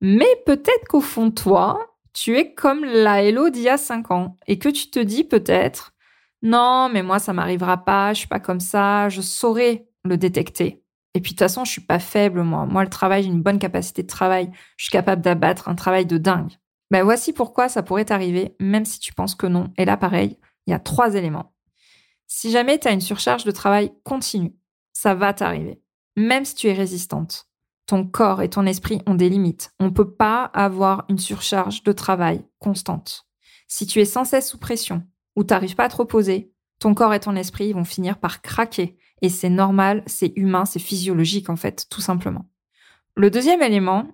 mais 0.00 0.28
peut-être 0.44 0.86
qu'au 0.88 1.00
fond 1.00 1.30
toi, 1.30 1.89
tu 2.12 2.36
es 2.36 2.54
comme 2.54 2.84
la 2.84 3.22
Hello 3.22 3.50
d'il 3.50 3.62
y 3.62 3.68
a 3.68 3.76
5 3.76 4.10
ans 4.10 4.36
et 4.46 4.58
que 4.58 4.68
tu 4.68 4.90
te 4.90 4.98
dis 4.98 5.24
peut-être 5.24 5.92
non, 6.42 6.88
mais 6.88 7.02
moi 7.02 7.18
ça 7.18 7.32
m'arrivera 7.32 7.84
pas, 7.84 8.14
je 8.14 8.20
suis 8.20 8.28
pas 8.28 8.40
comme 8.40 8.60
ça, 8.60 9.08
je 9.08 9.20
saurais 9.20 9.86
le 10.04 10.16
détecter. 10.16 10.82
Et 11.14 11.20
puis 11.20 11.32
de 11.32 11.36
toute 11.36 11.40
façon, 11.40 11.64
je 11.64 11.72
suis 11.72 11.80
pas 11.80 11.98
faible 11.98 12.42
moi. 12.42 12.66
Moi 12.66 12.82
le 12.82 12.88
travail, 12.88 13.24
j'ai 13.24 13.28
une 13.28 13.42
bonne 13.42 13.58
capacité 13.58 14.02
de 14.02 14.08
travail, 14.08 14.50
je 14.76 14.84
suis 14.84 14.92
capable 14.92 15.22
d'abattre 15.22 15.68
un 15.68 15.74
travail 15.74 16.06
de 16.06 16.18
dingue. 16.18 16.52
Ben 16.90 17.02
voici 17.04 17.32
pourquoi 17.32 17.68
ça 17.68 17.82
pourrait 17.82 18.06
t'arriver, 18.06 18.56
même 18.58 18.84
si 18.84 18.98
tu 18.98 19.12
penses 19.12 19.34
que 19.34 19.46
non. 19.46 19.72
Et 19.76 19.84
là, 19.84 19.96
pareil, 19.96 20.38
il 20.66 20.70
y 20.70 20.74
a 20.74 20.80
trois 20.80 21.14
éléments. 21.14 21.54
Si 22.26 22.50
jamais 22.50 22.78
tu 22.78 22.88
as 22.88 22.92
une 22.92 23.00
surcharge 23.00 23.44
de 23.44 23.50
travail 23.50 23.92
continue, 24.04 24.54
ça 24.92 25.14
va 25.14 25.32
t'arriver. 25.32 25.80
Même 26.16 26.44
si 26.44 26.54
tu 26.54 26.68
es 26.68 26.72
résistante, 26.72 27.49
ton 27.90 28.06
corps 28.06 28.40
et 28.40 28.48
ton 28.48 28.66
esprit 28.66 29.02
ont 29.06 29.16
des 29.16 29.28
limites. 29.28 29.72
On 29.80 29.86
ne 29.86 29.90
peut 29.90 30.12
pas 30.12 30.44
avoir 30.54 31.06
une 31.08 31.18
surcharge 31.18 31.82
de 31.82 31.90
travail 31.90 32.46
constante. 32.60 33.26
Si 33.66 33.84
tu 33.84 33.98
es 33.98 34.04
sans 34.04 34.24
cesse 34.24 34.48
sous 34.48 34.58
pression 34.58 35.02
ou 35.34 35.42
t'arrives 35.42 35.74
pas 35.74 35.86
à 35.86 35.88
te 35.88 35.96
reposer, 35.96 36.52
ton 36.78 36.94
corps 36.94 37.14
et 37.14 37.18
ton 37.18 37.34
esprit 37.34 37.72
vont 37.72 37.82
finir 37.82 38.18
par 38.18 38.42
craquer. 38.42 38.96
Et 39.22 39.28
c'est 39.28 39.50
normal, 39.50 40.04
c'est 40.06 40.32
humain, 40.36 40.66
c'est 40.66 40.78
physiologique 40.78 41.50
en 41.50 41.56
fait, 41.56 41.88
tout 41.90 42.00
simplement. 42.00 42.48
Le 43.16 43.28
deuxième 43.28 43.60
élément 43.60 44.06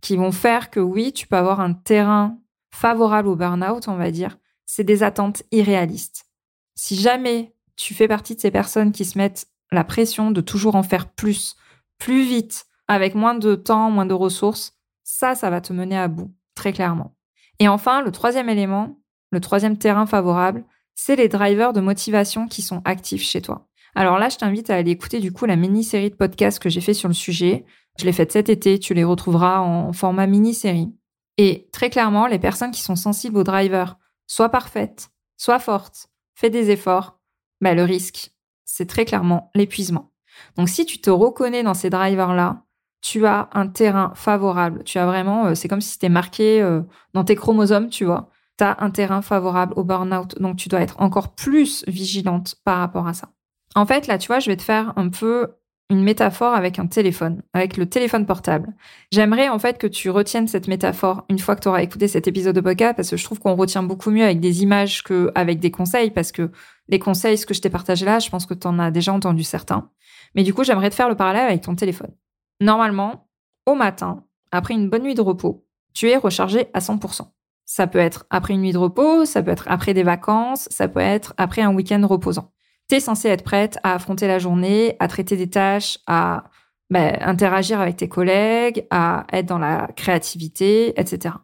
qui 0.00 0.16
vont 0.16 0.32
faire 0.32 0.68
que 0.68 0.80
oui, 0.80 1.12
tu 1.12 1.28
peux 1.28 1.36
avoir 1.36 1.60
un 1.60 1.72
terrain 1.72 2.36
favorable 2.72 3.28
au 3.28 3.36
burn-out, 3.36 3.86
on 3.86 3.96
va 3.96 4.10
dire, 4.10 4.38
c'est 4.66 4.82
des 4.82 5.04
attentes 5.04 5.44
irréalistes. 5.52 6.26
Si 6.74 6.96
jamais 6.96 7.54
tu 7.76 7.94
fais 7.94 8.08
partie 8.08 8.34
de 8.34 8.40
ces 8.40 8.50
personnes 8.50 8.90
qui 8.90 9.04
se 9.04 9.16
mettent 9.16 9.46
la 9.70 9.84
pression 9.84 10.32
de 10.32 10.40
toujours 10.40 10.74
en 10.74 10.82
faire 10.82 11.12
plus, 11.12 11.54
plus 11.96 12.24
vite, 12.24 12.66
avec 12.90 13.14
moins 13.14 13.34
de 13.34 13.54
temps, 13.54 13.88
moins 13.88 14.04
de 14.04 14.14
ressources, 14.14 14.76
ça, 15.04 15.36
ça 15.36 15.48
va 15.48 15.60
te 15.60 15.72
mener 15.72 15.96
à 15.96 16.08
bout, 16.08 16.34
très 16.56 16.72
clairement. 16.72 17.14
Et 17.60 17.68
enfin, 17.68 18.02
le 18.02 18.10
troisième 18.10 18.48
élément, 18.48 18.98
le 19.30 19.40
troisième 19.40 19.78
terrain 19.78 20.06
favorable, 20.06 20.64
c'est 20.96 21.14
les 21.14 21.28
drivers 21.28 21.72
de 21.72 21.80
motivation 21.80 22.48
qui 22.48 22.62
sont 22.62 22.82
actifs 22.84 23.22
chez 23.22 23.42
toi. 23.42 23.68
Alors 23.94 24.18
là, 24.18 24.28
je 24.28 24.38
t'invite 24.38 24.70
à 24.70 24.74
aller 24.74 24.90
écouter 24.90 25.20
du 25.20 25.30
coup 25.30 25.46
la 25.46 25.54
mini-série 25.54 26.10
de 26.10 26.16
podcasts 26.16 26.58
que 26.58 26.68
j'ai 26.68 26.80
fait 26.80 26.92
sur 26.92 27.06
le 27.06 27.14
sujet. 27.14 27.64
Je 27.96 28.04
l'ai 28.06 28.12
faite 28.12 28.32
cet 28.32 28.48
été, 28.48 28.80
tu 28.80 28.92
les 28.92 29.04
retrouveras 29.04 29.60
en 29.60 29.92
format 29.92 30.26
mini-série. 30.26 30.92
Et 31.38 31.68
très 31.72 31.90
clairement, 31.90 32.26
les 32.26 32.40
personnes 32.40 32.72
qui 32.72 32.82
sont 32.82 32.96
sensibles 32.96 33.38
aux 33.38 33.44
drivers, 33.44 33.98
soit 34.26 34.48
parfaites, 34.48 35.10
soit 35.36 35.60
fortes, 35.60 36.08
fais 36.34 36.50
des 36.50 36.72
efforts, 36.72 37.20
bah, 37.60 37.74
le 37.74 37.84
risque, 37.84 38.32
c'est 38.64 38.86
très 38.86 39.04
clairement 39.04 39.52
l'épuisement. 39.54 40.10
Donc 40.56 40.68
si 40.68 40.84
tu 40.86 41.00
te 41.00 41.10
reconnais 41.10 41.62
dans 41.62 41.74
ces 41.74 41.88
drivers-là, 41.88 42.64
tu 43.00 43.26
as 43.26 43.48
un 43.52 43.66
terrain 43.66 44.12
favorable. 44.14 44.84
Tu 44.84 44.98
as 44.98 45.06
vraiment, 45.06 45.46
euh, 45.46 45.54
c'est 45.54 45.68
comme 45.68 45.80
si 45.80 45.92
c'était 45.92 46.08
marqué 46.08 46.60
euh, 46.60 46.82
dans 47.14 47.24
tes 47.24 47.36
chromosomes, 47.36 47.88
tu 47.88 48.04
vois. 48.04 48.30
Tu 48.58 48.64
as 48.64 48.76
un 48.80 48.90
terrain 48.90 49.22
favorable 49.22 49.74
au 49.76 49.84
burn-out. 49.84 50.40
Donc 50.40 50.56
tu 50.56 50.68
dois 50.68 50.80
être 50.80 51.00
encore 51.00 51.34
plus 51.34 51.84
vigilante 51.86 52.56
par 52.64 52.78
rapport 52.78 53.06
à 53.06 53.14
ça. 53.14 53.28
En 53.74 53.86
fait, 53.86 54.06
là, 54.06 54.18
tu 54.18 54.26
vois, 54.26 54.40
je 54.40 54.50
vais 54.50 54.56
te 54.56 54.62
faire 54.62 54.92
un 54.96 55.08
peu 55.08 55.48
une 55.90 56.02
métaphore 56.02 56.54
avec 56.54 56.78
un 56.78 56.86
téléphone, 56.86 57.42
avec 57.52 57.76
le 57.76 57.84
téléphone 57.86 58.24
portable. 58.24 58.72
J'aimerais 59.10 59.48
en 59.48 59.58
fait 59.58 59.76
que 59.76 59.88
tu 59.88 60.08
retiennes 60.08 60.46
cette 60.46 60.68
métaphore 60.68 61.24
une 61.28 61.40
fois 61.40 61.56
que 61.56 61.62
tu 61.62 61.68
auras 61.68 61.82
écouté 61.82 62.06
cet 62.06 62.28
épisode 62.28 62.54
de 62.54 62.60
podcast 62.60 62.94
parce 62.94 63.10
que 63.10 63.16
je 63.16 63.24
trouve 63.24 63.40
qu'on 63.40 63.56
retient 63.56 63.82
beaucoup 63.82 64.10
mieux 64.10 64.22
avec 64.22 64.38
des 64.38 64.62
images 64.62 65.02
qu'avec 65.02 65.58
des 65.58 65.72
conseils 65.72 66.12
parce 66.12 66.30
que 66.30 66.50
les 66.88 67.00
conseils, 67.00 67.36
ce 67.36 67.44
que 67.44 67.54
je 67.54 67.60
t'ai 67.60 67.70
partagé 67.70 68.06
là, 68.06 68.20
je 68.20 68.30
pense 68.30 68.46
que 68.46 68.54
tu 68.54 68.68
en 68.68 68.78
as 68.78 68.92
déjà 68.92 69.12
entendu 69.12 69.42
certains. 69.42 69.90
Mais 70.36 70.44
du 70.44 70.54
coup, 70.54 70.62
j'aimerais 70.62 70.90
te 70.90 70.94
faire 70.94 71.08
le 71.08 71.16
parallèle 71.16 71.46
avec 71.46 71.62
ton 71.62 71.74
téléphone. 71.74 72.12
Normalement, 72.60 73.28
au 73.66 73.74
matin, 73.74 74.24
après 74.52 74.74
une 74.74 74.90
bonne 74.90 75.02
nuit 75.02 75.14
de 75.14 75.20
repos, 75.20 75.66
tu 75.94 76.08
es 76.08 76.16
rechargé 76.16 76.68
à 76.74 76.80
100%. 76.80 77.22
Ça 77.64 77.86
peut 77.86 77.98
être 77.98 78.26
après 78.30 78.54
une 78.54 78.62
nuit 78.62 78.72
de 78.72 78.78
repos, 78.78 79.24
ça 79.24 79.42
peut 79.42 79.50
être 79.50 79.68
après 79.68 79.94
des 79.94 80.02
vacances, 80.02 80.68
ça 80.70 80.88
peut 80.88 81.00
être 81.00 81.34
après 81.36 81.62
un 81.62 81.74
week-end 81.74 82.04
reposant 82.06 82.52
tu 82.90 82.96
es 82.96 83.00
censé 83.00 83.28
être 83.28 83.44
prête 83.44 83.78
à 83.84 83.94
affronter 83.94 84.26
la 84.26 84.40
journée, 84.40 84.96
à 84.98 85.06
traiter 85.06 85.36
des 85.36 85.48
tâches, 85.48 85.98
à 86.08 86.50
ben, 86.90 87.16
interagir 87.20 87.80
avec 87.80 87.96
tes 87.96 88.08
collègues, 88.08 88.84
à 88.90 89.26
être 89.32 89.46
dans 89.46 89.60
la 89.60 89.88
créativité, 89.94 91.00
etc. 91.00 91.36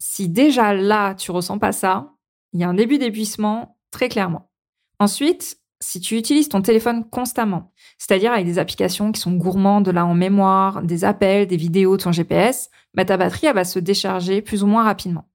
Si 0.00 0.28
déjà 0.28 0.74
là, 0.74 1.14
tu 1.14 1.30
ressens 1.30 1.58
pas 1.58 1.70
ça, 1.70 2.10
il 2.52 2.60
y 2.60 2.64
a 2.64 2.68
un 2.68 2.74
début 2.74 2.98
d'épuisement 2.98 3.78
très 3.92 4.08
clairement. 4.08 4.50
Ensuite, 4.98 5.59
si 5.82 6.00
tu 6.00 6.16
utilises 6.16 6.48
ton 6.48 6.62
téléphone 6.62 7.08
constamment, 7.08 7.72
c'est-à-dire 7.98 8.32
avec 8.32 8.44
des 8.44 8.58
applications 8.58 9.12
qui 9.12 9.20
sont 9.20 9.32
gourmandes 9.32 9.88
là 9.88 10.04
en 10.04 10.14
mémoire, 10.14 10.82
des 10.82 11.04
appels, 11.04 11.46
des 11.46 11.56
vidéos, 11.56 11.96
ton 11.96 12.12
GPS, 12.12 12.70
ben, 12.94 13.04
ta 13.04 13.16
batterie 13.16 13.46
elle 13.46 13.54
va 13.54 13.64
se 13.64 13.78
décharger 13.78 14.42
plus 14.42 14.62
ou 14.62 14.66
moins 14.66 14.84
rapidement. 14.84 15.26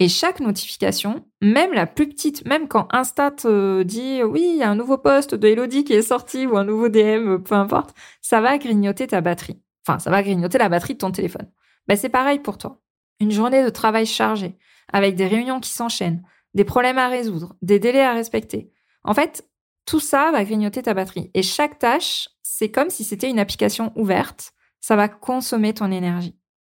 Et 0.00 0.08
chaque 0.08 0.40
notification, 0.40 1.24
même 1.40 1.72
la 1.72 1.86
plus 1.86 2.08
petite, 2.08 2.44
même 2.46 2.66
quand 2.66 2.88
Insta 2.92 3.30
te 3.30 3.82
dit 3.84 4.22
oui, 4.22 4.50
il 4.54 4.58
y 4.58 4.62
a 4.62 4.70
un 4.70 4.74
nouveau 4.74 4.98
post 4.98 5.34
de 5.34 5.48
Elodie 5.48 5.84
qui 5.84 5.92
est 5.92 6.02
sorti 6.02 6.46
ou 6.46 6.56
un 6.56 6.64
nouveau 6.64 6.88
DM, 6.88 7.38
peu 7.38 7.54
importe, 7.54 7.94
ça 8.20 8.40
va 8.40 8.58
grignoter 8.58 9.06
ta 9.06 9.20
batterie. 9.20 9.60
Enfin, 9.86 9.98
ça 9.98 10.10
va 10.10 10.22
grignoter 10.22 10.58
la 10.58 10.68
batterie 10.68 10.94
de 10.94 10.98
ton 10.98 11.12
téléphone. 11.12 11.48
Ben, 11.86 11.96
c'est 11.96 12.08
pareil 12.08 12.40
pour 12.40 12.58
toi. 12.58 12.80
Une 13.20 13.30
journée 13.30 13.62
de 13.62 13.68
travail 13.68 14.06
chargée, 14.06 14.58
avec 14.92 15.14
des 15.14 15.26
réunions 15.26 15.60
qui 15.60 15.70
s'enchaînent, 15.70 16.22
des 16.54 16.64
problèmes 16.64 16.98
à 16.98 17.08
résoudre, 17.08 17.54
des 17.62 17.78
délais 17.78 18.02
à 18.02 18.14
respecter. 18.14 18.70
En 19.04 19.14
fait, 19.14 19.46
tout 19.86 20.00
ça 20.00 20.30
va 20.32 20.44
grignoter 20.44 20.82
ta 20.82 20.94
batterie. 20.94 21.30
Et 21.34 21.42
chaque 21.42 21.78
tâche, 21.78 22.28
c'est 22.42 22.70
comme 22.70 22.90
si 22.90 23.04
c'était 23.04 23.28
une 23.28 23.38
application 23.38 23.92
ouverte. 23.96 24.52
Ça 24.80 24.96
va 24.96 25.08
consommer 25.08 25.74
ton 25.74 25.90
énergie. 25.90 26.36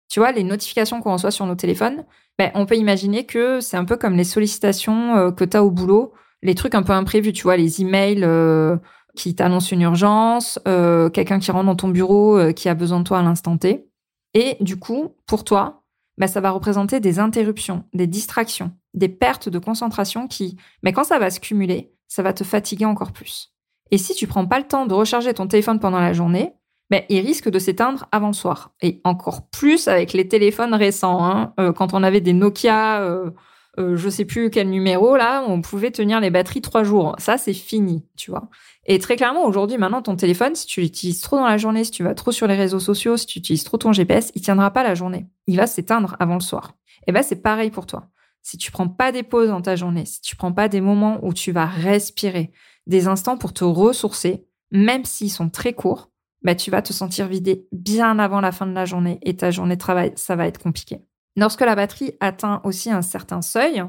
Tu 0.10 0.20
vois, 0.20 0.32
les 0.32 0.44
notifications 0.44 1.02
qu'on 1.02 1.14
reçoit 1.14 1.32
sur 1.32 1.46
nos 1.46 1.56
téléphones, 1.56 2.06
ben, 2.38 2.52
on 2.54 2.66
peut 2.66 2.76
imaginer 2.76 3.26
que 3.26 3.60
c'est 3.60 3.78
un 3.78 3.86
peu 3.86 3.98
comme 3.98 4.16
les 4.16 4.24
sollicitations 4.24 5.16
euh, 5.16 5.32
que 5.32 5.44
tu 5.44 5.58
as 5.58 5.64
au 5.64 5.72
boulot, 5.72 6.14
les 6.42 6.56
trucs 6.56 6.76
un 6.76 6.84
peu 6.84 6.94
imprévus, 6.94 7.34
tu 7.34 7.44
vois, 7.44 7.58
les 7.58 7.82
emails 7.82 8.24
euh, 8.24 8.78
qui 9.16 9.36
t'annoncent 9.36 9.76
une 9.76 9.82
urgence, 9.82 10.60
euh, 10.68 11.10
quelqu'un 11.10 11.40
qui 11.40 11.52
rentre 11.52 11.66
dans 11.66 11.76
ton 11.76 11.90
bureau 11.90 12.54
qui 12.54 12.70
a 12.70 12.76
besoin 12.76 13.00
de 13.00 13.04
toi 13.04 13.20
à 13.20 13.24
l'instant 13.24 13.58
T. 13.58 13.90
Et 14.34 14.56
du 14.62 14.78
coup, 14.78 15.16
pour 15.26 15.44
toi, 15.44 15.84
ben, 16.18 16.28
ça 16.28 16.40
va 16.40 16.52
représenter 16.52 17.00
des 17.00 17.20
interruptions, 17.20 17.84
des 17.94 18.08
distractions, 18.08 18.72
des 18.94 19.10
pertes 19.10 19.50
de 19.50 19.60
concentration 19.60 20.28
qui, 20.28 20.58
mais 20.84 20.92
ben, 20.92 20.96
quand 20.96 21.04
ça 21.04 21.20
va 21.20 21.30
se 21.32 21.40
cumuler, 21.40 21.92
ça 22.08 22.24
va 22.24 22.34
te 22.34 22.44
fatiguer 22.44 22.86
encore 22.86 23.12
plus. 23.12 23.54
Et 23.92 23.98
si 23.98 24.14
tu 24.14 24.28
prends 24.28 24.46
pas 24.46 24.60
le 24.60 24.68
temps 24.68 24.86
de 24.86 24.94
recharger 24.94 25.34
ton 25.34 25.48
téléphone 25.48 25.80
pendant 25.80 26.00
la 26.00 26.14
journée, 26.14 26.54
ben, 26.90 27.04
il 27.10 27.20
risque 27.20 27.50
de 27.50 27.60
s'éteindre 27.60 28.08
avant 28.12 28.28
le 28.28 28.34
soir. 28.34 28.72
Et 28.82 29.02
encore 29.04 29.48
plus 29.50 29.88
avec 29.88 30.14
les 30.14 30.28
téléphones 30.28 30.74
récents. 30.74 31.24
Hein. 31.24 31.54
Euh, 31.60 31.74
quand 31.74 31.94
on 31.94 32.04
avait 32.04 32.22
des 32.22 32.34
Nokia, 32.34 33.02
euh, 33.02 33.32
euh, 33.80 33.96
je 33.96 34.10
sais 34.10 34.26
plus 34.26 34.50
quel 34.50 34.70
numéro, 34.70 35.18
là, 35.18 35.44
on 35.48 35.62
pouvait 35.62 35.92
tenir 35.92 36.20
les 36.20 36.30
batteries 36.30 36.62
trois 36.62 36.84
jours. 36.84 37.16
Ça, 37.20 37.38
c'est 37.38 37.54
fini, 37.54 38.06
tu 38.16 38.32
vois. 38.32 38.50
Et 38.86 39.00
très 39.00 39.18
clairement, 39.18 39.46
aujourd'hui, 39.46 39.78
maintenant, 39.78 40.02
ton 40.02 40.16
téléphone, 40.16 40.56
si 40.56 40.66
tu 40.66 40.82
l'utilises 40.82 41.22
trop 41.22 41.36
dans 41.36 41.46
la 41.46 41.58
journée, 41.58 41.84
si 41.84 41.92
tu 41.92 42.04
vas 42.04 42.16
trop 42.16 42.32
sur 42.32 42.48
les 42.48 42.56
réseaux 42.56 42.80
sociaux, 42.80 43.18
si 43.18 43.26
tu 43.26 43.40
utilises 43.40 43.66
trop 43.66 43.78
ton 43.78 43.92
GPS, 43.92 44.32
il 44.34 44.42
tiendra 44.42 44.72
pas 44.72 44.84
la 44.84 44.96
journée. 44.96 45.28
Il 45.48 45.58
va 45.58 45.68
s'éteindre 45.68 46.16
avant 46.20 46.36
le 46.36 46.40
soir. 46.40 46.74
Et 47.06 47.12
ben, 47.12 47.22
c'est 47.22 47.42
pareil 47.42 47.70
pour 47.70 47.86
toi. 47.86 48.08
Si 48.50 48.58
tu 48.58 48.72
prends 48.72 48.88
pas 48.88 49.12
des 49.12 49.24
pauses 49.24 49.50
dans 49.50 49.62
ta 49.62 49.76
journée, 49.76 50.06
si 50.06 50.22
tu 50.22 50.38
prends 50.38 50.54
pas 50.54 50.70
des 50.70 50.80
moments 50.80 51.20
où 51.22 51.34
tu 51.34 51.52
vas 51.52 51.66
respirer, 51.66 52.54
des 52.86 53.10
instants 53.10 53.36
pour 53.36 53.52
te 53.52 53.66
ressourcer, 53.66 54.46
même 54.72 55.04
s'ils 55.04 55.32
sont 55.32 55.50
très 55.50 55.74
courts, 55.74 56.12
bah, 56.44 56.56
tu 56.56 56.72
vas 56.72 56.82
te 56.82 56.94
sentir 56.94 57.28
vidé 57.28 57.68
bien 57.74 58.20
avant 58.20 58.40
la 58.40 58.54
fin 58.54 58.66
de 58.66 58.72
la 58.72 58.86
journée 58.86 59.20
et 59.24 59.36
ta 59.36 59.52
journée 59.52 59.76
de 59.76 59.82
travail, 59.82 60.14
ça 60.16 60.38
va 60.38 60.48
être 60.48 60.60
compliqué. 60.60 61.02
Lorsque 61.36 61.60
la 61.60 61.76
batterie 61.76 62.14
atteint 62.22 62.62
aussi 62.64 62.90
un 62.90 63.02
certain 63.02 63.42
seuil, 63.42 63.84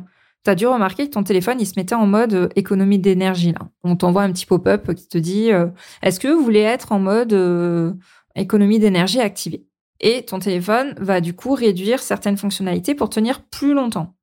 tu 0.45 0.51
as 0.51 0.57
dû 0.57 0.67
remarquer 0.67 1.07
que 1.07 1.13
ton 1.13 1.23
téléphone, 1.23 1.59
il 1.61 1.67
se 1.67 1.75
mettait 1.77 1.95
en 1.95 2.09
mode 2.09 2.35
euh, 2.35 2.49
économie 2.57 2.99
d'énergie. 2.99 3.53
Là. 3.53 3.69
On 3.85 3.95
t'envoie 3.95 4.23
un 4.25 4.33
petit 4.33 4.47
pop-up 4.47 4.93
qui 4.93 5.07
te 5.07 5.19
dit 5.19 5.53
euh, 5.53 5.69
Est-ce 6.03 6.19
que 6.19 6.27
vous 6.27 6.43
voulez 6.43 6.63
être 6.63 6.91
en 6.91 6.99
mode 6.99 7.33
euh, 7.33 7.95
économie 8.35 8.81
d'énergie 8.81 9.21
activée? 9.21 9.69
Et 10.01 10.25
ton 10.25 10.41
téléphone 10.41 10.97
va 10.99 11.21
du 11.21 11.33
coup 11.33 11.55
réduire 11.55 12.01
certaines 12.01 12.37
fonctionnalités 12.37 12.97
pour 12.97 13.09
tenir 13.09 13.45
plus 13.45 13.73
longtemps. 13.73 14.18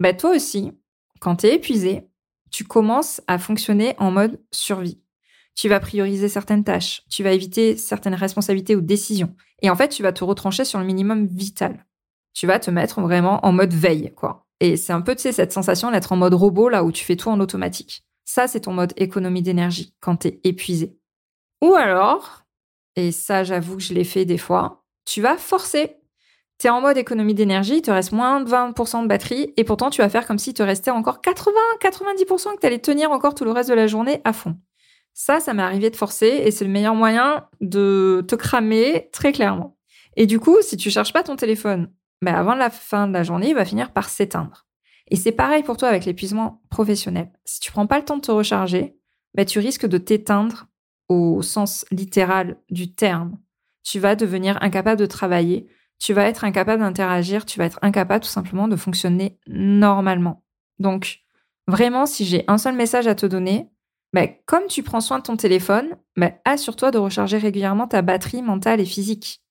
Bah, 0.00 0.14
toi 0.14 0.30
aussi, 0.30 0.72
quand 1.20 1.36
tu 1.36 1.46
es 1.46 1.54
épuisé, 1.54 2.08
tu 2.50 2.64
commences 2.64 3.20
à 3.28 3.38
fonctionner 3.38 3.94
en 3.98 4.10
mode 4.10 4.40
survie 4.50 5.00
tu 5.60 5.68
vas 5.68 5.78
prioriser 5.78 6.30
certaines 6.30 6.64
tâches, 6.64 7.02
tu 7.10 7.22
vas 7.22 7.32
éviter 7.32 7.76
certaines 7.76 8.14
responsabilités 8.14 8.76
ou 8.76 8.80
décisions. 8.80 9.34
Et 9.60 9.68
en 9.68 9.76
fait, 9.76 9.88
tu 9.88 10.02
vas 10.02 10.12
te 10.12 10.24
retrancher 10.24 10.64
sur 10.64 10.78
le 10.78 10.86
minimum 10.86 11.26
vital. 11.26 11.84
Tu 12.32 12.46
vas 12.46 12.58
te 12.58 12.70
mettre 12.70 13.02
vraiment 13.02 13.44
en 13.44 13.52
mode 13.52 13.74
veille, 13.74 14.14
quoi. 14.14 14.46
Et 14.60 14.78
c'est 14.78 14.94
un 14.94 15.02
peu, 15.02 15.14
tu 15.14 15.20
sais, 15.20 15.32
cette 15.32 15.52
sensation 15.52 15.90
d'être 15.90 16.12
en 16.12 16.16
mode 16.16 16.32
robot, 16.32 16.70
là 16.70 16.82
où 16.82 16.92
tu 16.92 17.04
fais 17.04 17.16
tout 17.16 17.28
en 17.28 17.40
automatique. 17.40 18.04
Ça, 18.24 18.48
c'est 18.48 18.60
ton 18.60 18.72
mode 18.72 18.94
économie 18.96 19.42
d'énergie, 19.42 19.94
quand 20.00 20.16
t'es 20.16 20.40
épuisé. 20.44 20.96
Ou 21.62 21.74
alors, 21.74 22.46
et 22.96 23.12
ça, 23.12 23.44
j'avoue 23.44 23.76
que 23.76 23.82
je 23.82 23.92
l'ai 23.92 24.04
fait 24.04 24.24
des 24.24 24.38
fois, 24.38 24.84
tu 25.04 25.20
vas 25.20 25.36
forcer. 25.36 25.96
Tu 26.60 26.66
es 26.66 26.70
en 26.70 26.82
mode 26.82 26.98
économie 26.98 27.32
d'énergie, 27.32 27.78
il 27.78 27.82
te 27.82 27.90
reste 27.90 28.12
moins 28.12 28.42
de 28.42 28.50
20% 28.50 29.02
de 29.04 29.08
batterie, 29.08 29.54
et 29.56 29.64
pourtant 29.64 29.88
tu 29.88 30.02
vas 30.02 30.10
faire 30.10 30.26
comme 30.26 30.38
si 30.38 30.52
te 30.52 30.62
restait 30.62 30.90
encore 30.90 31.22
80-90% 31.22 32.54
que 32.54 32.60
tu 32.60 32.66
allais 32.66 32.78
tenir 32.78 33.10
encore 33.10 33.34
tout 33.34 33.44
le 33.44 33.50
reste 33.50 33.70
de 33.70 33.74
la 33.74 33.86
journée 33.86 34.20
à 34.24 34.34
fond. 34.34 34.58
Ça, 35.14 35.40
ça 35.40 35.54
m'est 35.54 35.62
arrivé 35.62 35.88
de 35.88 35.96
forcer 35.96 36.26
et 36.26 36.50
c'est 36.50 36.66
le 36.66 36.70
meilleur 36.70 36.94
moyen 36.94 37.48
de 37.62 38.22
te 38.28 38.34
cramer 38.34 39.08
très 39.10 39.32
clairement. 39.32 39.78
Et 40.16 40.26
du 40.26 40.38
coup, 40.38 40.58
si 40.60 40.76
tu 40.76 40.90
cherches 40.90 41.14
pas 41.14 41.22
ton 41.22 41.34
téléphone, 41.34 41.90
ben 42.20 42.34
avant 42.34 42.54
la 42.54 42.68
fin 42.68 43.08
de 43.08 43.14
la 43.14 43.22
journée, 43.22 43.48
il 43.48 43.54
va 43.54 43.64
finir 43.64 43.90
par 43.90 44.10
s'éteindre. 44.10 44.66
Et 45.08 45.16
c'est 45.16 45.32
pareil 45.32 45.62
pour 45.62 45.78
toi 45.78 45.88
avec 45.88 46.04
l'épuisement 46.04 46.60
professionnel. 46.68 47.32
Si 47.46 47.60
tu 47.60 47.72
prends 47.72 47.86
pas 47.86 47.98
le 47.98 48.04
temps 48.04 48.16
de 48.16 48.22
te 48.22 48.30
recharger, 48.30 48.98
ben 49.34 49.46
tu 49.46 49.60
risques 49.60 49.86
de 49.86 49.96
t'éteindre 49.96 50.66
au 51.08 51.40
sens 51.40 51.86
littéral 51.90 52.58
du 52.68 52.94
terme. 52.94 53.38
Tu 53.82 53.98
vas 53.98 54.14
devenir 54.14 54.62
incapable 54.62 55.00
de 55.00 55.06
travailler. 55.06 55.66
Tu 56.00 56.14
vas 56.14 56.24
être 56.24 56.44
incapable 56.44 56.82
d'interagir, 56.82 57.44
tu 57.44 57.58
vas 57.58 57.66
être 57.66 57.78
incapable 57.82 58.24
tout 58.24 58.30
simplement 58.30 58.66
de 58.66 58.76
fonctionner 58.76 59.38
normalement. 59.46 60.42
Donc, 60.78 61.20
vraiment, 61.68 62.06
si 62.06 62.24
j'ai 62.24 62.42
un 62.48 62.58
seul 62.58 62.74
message 62.74 63.06
à 63.06 63.14
te 63.14 63.26
donner, 63.26 63.68
bah, 64.14 64.26
comme 64.46 64.66
tu 64.66 64.82
prends 64.82 65.02
soin 65.02 65.18
de 65.18 65.24
ton 65.24 65.36
téléphone, 65.36 65.90
bah, 66.16 66.32
assure-toi 66.44 66.90
de 66.90 66.98
recharger 66.98 67.36
régulièrement 67.36 67.86
ta 67.86 68.02
batterie 68.02 68.42
mentale 68.42 68.80
et 68.80 68.86
physique. 68.86 69.42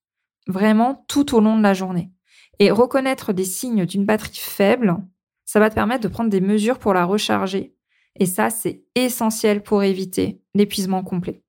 Vraiment 0.47 1.05
tout 1.07 1.35
au 1.35 1.39
long 1.39 1.55
de 1.55 1.63
la 1.63 1.75
journée. 1.75 2.11
Et 2.57 2.71
reconnaître 2.71 3.31
des 3.31 3.45
signes 3.45 3.85
d'une 3.85 4.05
batterie 4.05 4.31
faible, 4.33 4.97
ça 5.45 5.59
va 5.59 5.69
te 5.69 5.75
permettre 5.75 6.03
de 6.03 6.09
prendre 6.09 6.31
des 6.31 6.41
mesures 6.41 6.79
pour 6.79 6.93
la 6.93 7.05
recharger. 7.05 7.75
Et 8.19 8.25
ça, 8.25 8.49
c'est 8.49 8.83
essentiel 8.95 9.61
pour 9.61 9.83
éviter 9.83 10.41
l'épuisement 10.55 11.03
complet. 11.03 11.43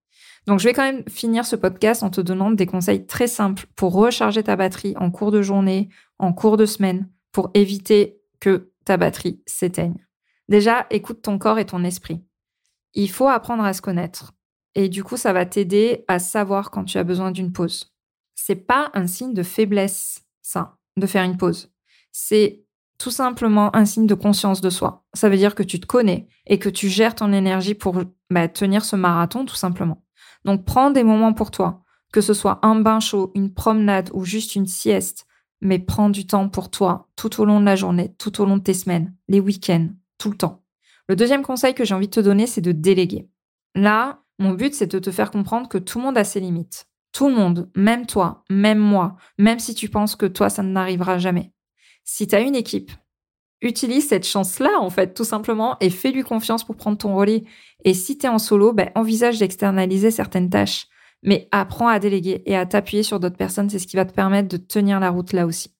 Donc, 0.46 0.58
je 0.58 0.64
vais 0.64 0.72
quand 0.72 0.84
même 0.84 1.04
finir 1.08 1.44
ce 1.44 1.56
podcast 1.56 2.02
en 2.02 2.10
te 2.10 2.20
donnant 2.20 2.50
des 2.50 2.66
conseils 2.66 3.06
très 3.06 3.26
simples 3.26 3.66
pour 3.76 3.92
recharger 3.92 4.42
ta 4.42 4.56
batterie 4.56 4.94
en 4.98 5.10
cours 5.10 5.30
de 5.30 5.42
journée, 5.42 5.88
en 6.18 6.32
cours 6.32 6.56
de 6.56 6.66
semaine, 6.66 7.08
pour 7.32 7.50
éviter 7.54 8.20
que 8.40 8.72
ta 8.84 8.96
batterie 8.96 9.42
s'éteigne. 9.46 10.06
Déjà, 10.48 10.86
écoute 10.90 11.22
ton 11.22 11.38
corps 11.38 11.58
et 11.58 11.66
ton 11.66 11.84
esprit. 11.84 12.24
Il 12.94 13.10
faut 13.10 13.28
apprendre 13.28 13.64
à 13.64 13.72
se 13.72 13.82
connaître. 13.82 14.32
Et 14.74 14.88
du 14.88 15.04
coup, 15.04 15.16
ça 15.16 15.32
va 15.32 15.46
t'aider 15.46 16.04
à 16.08 16.18
savoir 16.18 16.70
quand 16.70 16.84
tu 16.84 16.98
as 16.98 17.04
besoin 17.04 17.30
d'une 17.30 17.52
pause. 17.52 17.92
C'est 18.34 18.56
pas 18.56 18.90
un 18.94 19.06
signe 19.06 19.34
de 19.34 19.42
faiblesse, 19.42 20.24
ça, 20.42 20.76
de 20.96 21.06
faire 21.06 21.24
une 21.24 21.36
pause. 21.36 21.70
C'est 22.12 22.64
tout 22.98 23.10
simplement 23.10 23.74
un 23.74 23.84
signe 23.84 24.06
de 24.06 24.14
conscience 24.14 24.60
de 24.60 24.70
soi. 24.70 25.04
Ça 25.14 25.28
veut 25.28 25.36
dire 25.36 25.54
que 25.54 25.62
tu 25.62 25.80
te 25.80 25.86
connais 25.86 26.28
et 26.46 26.58
que 26.58 26.68
tu 26.68 26.88
gères 26.88 27.14
ton 27.14 27.32
énergie 27.32 27.74
pour 27.74 28.02
bah, 28.28 28.48
tenir 28.48 28.84
ce 28.84 28.96
marathon, 28.96 29.44
tout 29.44 29.54
simplement. 29.54 30.04
Donc, 30.44 30.64
prends 30.64 30.90
des 30.90 31.04
moments 31.04 31.32
pour 31.32 31.50
toi, 31.50 31.82
que 32.12 32.20
ce 32.20 32.34
soit 32.34 32.58
un 32.62 32.76
bain 32.76 33.00
chaud, 33.00 33.32
une 33.34 33.52
promenade 33.52 34.10
ou 34.12 34.24
juste 34.24 34.56
une 34.56 34.66
sieste, 34.66 35.26
mais 35.60 35.78
prends 35.78 36.10
du 36.10 36.26
temps 36.26 36.48
pour 36.48 36.70
toi 36.70 37.08
tout 37.16 37.40
au 37.40 37.44
long 37.44 37.60
de 37.60 37.66
la 37.66 37.76
journée, 37.76 38.14
tout 38.18 38.40
au 38.40 38.46
long 38.46 38.56
de 38.56 38.62
tes 38.62 38.74
semaines, 38.74 39.14
les 39.28 39.40
week-ends, 39.40 39.88
tout 40.18 40.30
le 40.30 40.36
temps. 40.36 40.62
Le 41.08 41.16
deuxième 41.16 41.42
conseil 41.42 41.74
que 41.74 41.84
j'ai 41.84 41.94
envie 41.94 42.06
de 42.06 42.12
te 42.12 42.20
donner, 42.20 42.46
c'est 42.46 42.60
de 42.60 42.72
déléguer. 42.72 43.28
Là, 43.74 44.22
mon 44.38 44.52
but, 44.52 44.74
c'est 44.74 44.90
de 44.90 44.98
te 44.98 45.10
faire 45.10 45.30
comprendre 45.30 45.68
que 45.68 45.78
tout 45.78 45.98
le 45.98 46.04
monde 46.04 46.18
a 46.18 46.24
ses 46.24 46.40
limites. 46.40 46.86
Tout 47.12 47.28
le 47.28 47.34
monde, 47.34 47.70
même 47.74 48.06
toi, 48.06 48.44
même 48.48 48.78
moi, 48.78 49.16
même 49.36 49.58
si 49.58 49.74
tu 49.74 49.88
penses 49.88 50.16
que 50.16 50.26
toi, 50.26 50.48
ça 50.48 50.62
n'arrivera 50.62 51.18
jamais. 51.18 51.52
Si 52.04 52.26
tu 52.26 52.34
as 52.34 52.40
une 52.40 52.54
équipe, 52.54 52.92
utilise 53.62 54.08
cette 54.08 54.26
chance-là, 54.26 54.80
en 54.80 54.90
fait, 54.90 55.14
tout 55.14 55.24
simplement, 55.24 55.76
et 55.80 55.90
fais-lui 55.90 56.22
confiance 56.22 56.64
pour 56.64 56.76
prendre 56.76 56.98
ton 56.98 57.14
relais. 57.14 57.44
Et 57.84 57.94
si 57.94 58.18
tu 58.18 58.26
es 58.26 58.28
en 58.28 58.38
solo, 58.38 58.72
ben, 58.72 58.90
envisage 58.94 59.38
d'externaliser 59.38 60.10
certaines 60.10 60.50
tâches. 60.50 60.86
Mais 61.22 61.48
apprends 61.52 61.88
à 61.88 61.98
déléguer 61.98 62.42
et 62.46 62.56
à 62.56 62.64
t'appuyer 62.64 63.02
sur 63.02 63.20
d'autres 63.20 63.36
personnes. 63.36 63.68
C'est 63.68 63.78
ce 63.78 63.86
qui 63.86 63.96
va 63.96 64.06
te 64.06 64.14
permettre 64.14 64.48
de 64.48 64.56
tenir 64.56 65.00
la 65.00 65.10
route 65.10 65.32
là 65.32 65.44
aussi. 65.44 65.74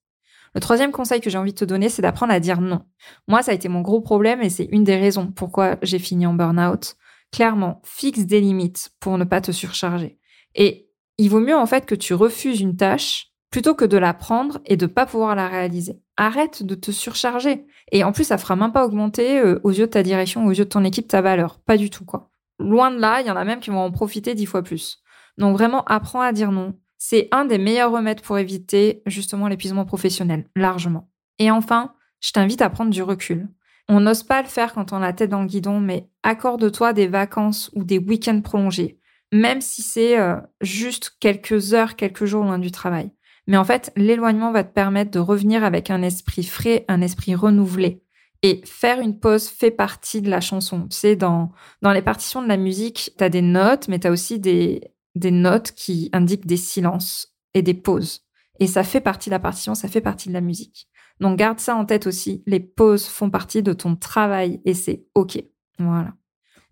Le 0.55 0.61
troisième 0.61 0.91
conseil 0.91 1.21
que 1.21 1.31
j'ai 1.31 1.39
envie 1.39 1.53
de 1.53 1.59
te 1.59 1.65
donner, 1.65 1.89
c'est 1.89 2.03
d'apprendre 2.03 2.33
à 2.33 2.41
dire 2.41 2.61
non. 2.61 2.83
Moi, 3.29 3.43
ça 3.43 3.53
a 3.53 3.55
été 3.55 3.69
mon 3.69 3.81
gros 3.81 4.01
problème 4.01 4.43
et 4.43 4.51
c'est 4.51 4.69
une 4.71 4.85
des 4.85 4.97
raisons 4.97 5.29
pourquoi 5.29 5.77
j'ai 5.83 5.99
fini 5.99 6.27
en 6.27 6.35
burn-out. 6.35 6.97
Clairement, 7.33 7.81
fixe 7.85 8.27
des 8.27 8.41
limites 8.41 8.91
pour 8.99 9.17
ne 9.17 9.25
pas 9.25 9.41
te 9.41 9.53
surcharger. 9.53 10.19
Et 10.57 10.91
il 11.19 11.31
vaut 11.31 11.41
mieux 11.41 11.57
en 11.57 11.67
fait 11.67 11.87
que 11.87 11.95
tu 11.95 12.15
refuses 12.15 12.61
une 12.61 12.77
tâche 12.77 13.29
plutôt 13.51 13.75
que 13.75 13.85
de 13.85 13.97
la 13.97 14.15
prendre 14.15 14.59
et 14.67 14.77
de 14.77 14.87
pas 14.87 15.07
pouvoir 15.07 15.37
la 15.37 15.49
réaliser. 15.49 16.01
Arrête 16.23 16.63
de 16.63 16.75
te 16.75 16.91
surcharger. 16.91 17.65
Et 17.93 18.05
en 18.05 18.13
plus, 18.13 18.25
ça 18.25 18.37
fera 18.37 18.55
même 18.55 18.73
pas 18.73 18.85
augmenter 18.85 19.39
euh, 19.39 19.59
aux 19.65 19.71
yeux 19.71 19.87
de 19.87 19.91
ta 19.93 20.03
direction, 20.03 20.45
aux 20.45 20.51
yeux 20.51 20.65
de 20.65 20.69
ton 20.69 20.85
équipe, 20.85 21.09
ta 21.09 21.23
valeur. 21.23 21.59
Pas 21.61 21.79
du 21.79 21.89
tout, 21.89 22.05
quoi. 22.05 22.31
Loin 22.59 22.91
de 22.91 22.99
là, 22.99 23.23
il 23.23 23.27
y 23.27 23.31
en 23.31 23.37
a 23.37 23.45
même 23.47 23.61
qui 23.61 23.71
vont 23.71 23.79
en 23.79 23.91
profiter 23.91 24.35
dix 24.35 24.45
fois 24.45 24.63
plus. 24.63 25.03
Donc 25.39 25.57
vraiment, 25.57 25.83
apprends 25.85 26.21
à 26.21 26.33
dire 26.33 26.53
non. 26.53 26.79
C'est 26.99 27.29
un 27.33 27.47
des 27.47 27.57
meilleurs 27.57 27.91
remèdes 27.91 28.21
pour 28.21 28.37
éviter 28.37 29.03
justement 29.07 29.49
l'épuisement 29.49 29.87
professionnel, 29.87 30.47
largement. 30.55 31.09
Et 31.39 31.51
enfin, 31.51 31.95
je 32.21 32.33
t'invite 32.33 32.61
à 32.61 32.69
prendre 32.69 32.91
du 32.91 33.03
recul. 33.03 33.49
On 33.89 34.01
n'ose 34.01 34.23
pas 34.23 34.43
le 34.43 34.49
faire 34.49 34.75
quand 34.75 34.93
on 34.93 34.99
a 34.99 35.01
la 35.01 35.13
tête 35.15 35.31
dans 35.31 35.41
le 35.41 35.49
guidon, 35.49 35.81
mais 35.81 36.11
accorde-toi 36.23 36.93
des 36.93 37.07
vacances 37.07 37.71
ou 37.75 37.83
des 37.83 37.99
week-ends 37.99 38.43
prolongés, 38.43 39.01
même 39.33 39.63
si 39.63 39.81
c'est 39.81 40.21
euh, 40.21 40.37
juste 40.61 41.17
quelques 41.19 41.73
heures, 41.73 41.97
quelques 41.97 42.27
jours 42.27 42.45
loin 42.45 42.59
du 42.59 42.71
travail. 42.71 43.11
Mais 43.51 43.57
en 43.57 43.65
fait, 43.65 43.93
l'éloignement 43.97 44.53
va 44.53 44.63
te 44.63 44.73
permettre 44.73 45.11
de 45.11 45.19
revenir 45.19 45.65
avec 45.65 45.91
un 45.91 46.03
esprit 46.03 46.45
frais, 46.45 46.85
un 46.87 47.01
esprit 47.01 47.35
renouvelé. 47.35 48.01
Et 48.43 48.61
faire 48.65 49.01
une 49.01 49.19
pause 49.19 49.49
fait 49.49 49.73
partie 49.73 50.23
de 50.23 50.31
la 50.31 50.41
chanson. 50.41 50.87
Tu 50.87 51.17
dans 51.17 51.53
les 51.83 52.01
partitions 52.01 52.43
de 52.43 52.47
la 52.47 52.57
musique, 52.57 53.11
tu 53.19 53.25
as 53.25 53.29
des 53.29 53.43
notes, 53.43 53.89
mais 53.89 53.99
tu 53.99 54.07
as 54.07 54.13
aussi 54.13 54.39
des, 54.39 54.93
des 55.17 55.33
notes 55.33 55.73
qui 55.73 56.11
indiquent 56.13 56.47
des 56.47 56.57
silences 56.57 57.35
et 57.53 57.63
des 57.63 57.75
pauses. 57.75 58.21
Et 58.61 58.69
ça 58.69 58.85
fait 58.85 59.01
partie 59.01 59.31
de 59.31 59.35
la 59.35 59.41
partition, 59.41 59.75
ça 59.75 59.89
fait 59.89 60.01
partie 60.01 60.29
de 60.29 60.35
la 60.35 60.41
musique. 60.41 60.87
Donc 61.19 61.37
garde 61.37 61.59
ça 61.59 61.75
en 61.75 61.85
tête 61.85 62.07
aussi. 62.07 62.45
Les 62.47 62.61
pauses 62.61 63.07
font 63.07 63.31
partie 63.31 63.65
de 63.65 63.73
ton 63.73 63.97
travail 63.97 64.61
et 64.65 64.75
c'est 64.75 65.07
OK. 65.17 65.43
Voilà. 65.81 66.15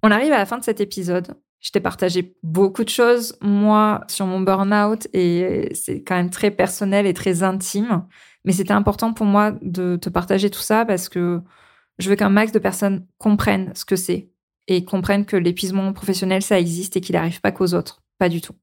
On 0.05 0.13
arrive 0.13 0.33
à 0.33 0.39
la 0.39 0.47
fin 0.47 0.59
de 0.59 0.65
cet 0.65 0.81
épisode. 0.81 1.35
Je 1.61 1.71
t'ai 1.71 1.81
partagé 1.81 2.37
beaucoup 2.43 2.85
de 2.85 2.89
choses, 2.89 3.37
moi, 3.41 4.05
sur 4.09 4.27
mon 4.27 4.41
burn-out, 4.41 5.09
et 5.13 5.71
c'est 5.75 6.03
quand 6.03 6.15
même 6.15 6.31
très 6.31 6.51
personnel 6.51 7.07
et 7.07 7.15
très 7.15 7.43
intime. 7.43 8.07
Mais 8.45 8.53
c'était 8.53 8.73
important 8.73 9.13
pour 9.13 9.27
moi 9.27 9.53
de 9.63 9.97
te 9.97 10.09
partager 10.09 10.51
tout 10.51 10.61
ça 10.61 10.85
parce 10.85 11.09
que 11.09 11.41
je 11.99 12.09
veux 12.09 12.17
qu'un 12.17 12.31
max 12.31 12.53
de 12.53 12.59
personnes 12.59 13.07
comprennent 13.19 13.73
ce 13.75 13.85
que 13.85 13.97
c'est 13.97 14.31
et 14.69 14.85
comprennent 14.85 15.27
que 15.27 15.37
l'épuisement 15.37 15.93
professionnel, 15.93 16.43
ça 16.43 16.59
existe 16.59 16.97
et 16.97 17.01
qu'il 17.01 17.15
n'arrive 17.15 17.41
pas 17.41 17.53
qu'aux 17.53 17.75
autres. 17.75 18.03
Pas 18.19 18.29
du 18.29 18.41
tout. 18.41 18.55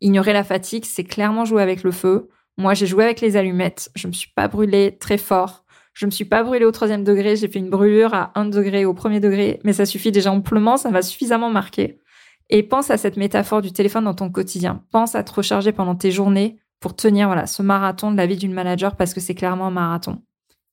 Ignorer 0.00 0.32
la 0.32 0.44
fatigue, 0.44 0.84
c'est 0.84 1.04
clairement 1.04 1.44
jouer 1.44 1.62
avec 1.62 1.82
le 1.82 1.90
feu. 1.90 2.28
Moi, 2.58 2.74
j'ai 2.74 2.86
joué 2.86 3.04
avec 3.04 3.20
les 3.20 3.36
allumettes. 3.36 3.90
Je 3.94 4.06
me 4.06 4.12
suis 4.12 4.30
pas 4.34 4.48
brûlée 4.48 4.96
très 4.98 5.18
fort. 5.18 5.64
Je 5.94 6.06
me 6.06 6.10
suis 6.10 6.26
pas 6.26 6.42
brûlée 6.42 6.66
au 6.66 6.72
troisième 6.72 7.04
degré. 7.04 7.36
J'ai 7.36 7.48
fait 7.48 7.58
une 7.58 7.70
brûlure 7.70 8.14
à 8.14 8.32
un 8.34 8.44
degré 8.44 8.84
au 8.84 8.92
premier 8.94 9.18
degré, 9.18 9.60
mais 9.64 9.72
ça 9.72 9.86
suffit 9.86 10.12
déjà 10.12 10.30
amplement. 10.30 10.76
Ça 10.76 10.90
m'a 10.90 11.02
suffisamment 11.02 11.50
marqué. 11.50 12.00
Et 12.48 12.62
pense 12.62 12.90
à 12.90 12.96
cette 12.96 13.16
métaphore 13.16 13.62
du 13.62 13.72
téléphone 13.72 14.04
dans 14.04 14.14
ton 14.14 14.30
quotidien. 14.30 14.84
Pense 14.92 15.14
à 15.14 15.24
te 15.24 15.32
recharger 15.32 15.72
pendant 15.72 15.96
tes 15.96 16.12
journées 16.12 16.58
pour 16.80 16.94
tenir 16.94 17.26
voilà 17.26 17.46
ce 17.46 17.62
marathon 17.62 18.12
de 18.12 18.16
la 18.16 18.26
vie 18.26 18.36
d'une 18.36 18.52
manager 18.52 18.96
parce 18.96 19.14
que 19.14 19.20
c'est 19.20 19.34
clairement 19.34 19.66
un 19.66 19.70
marathon. 19.70 20.22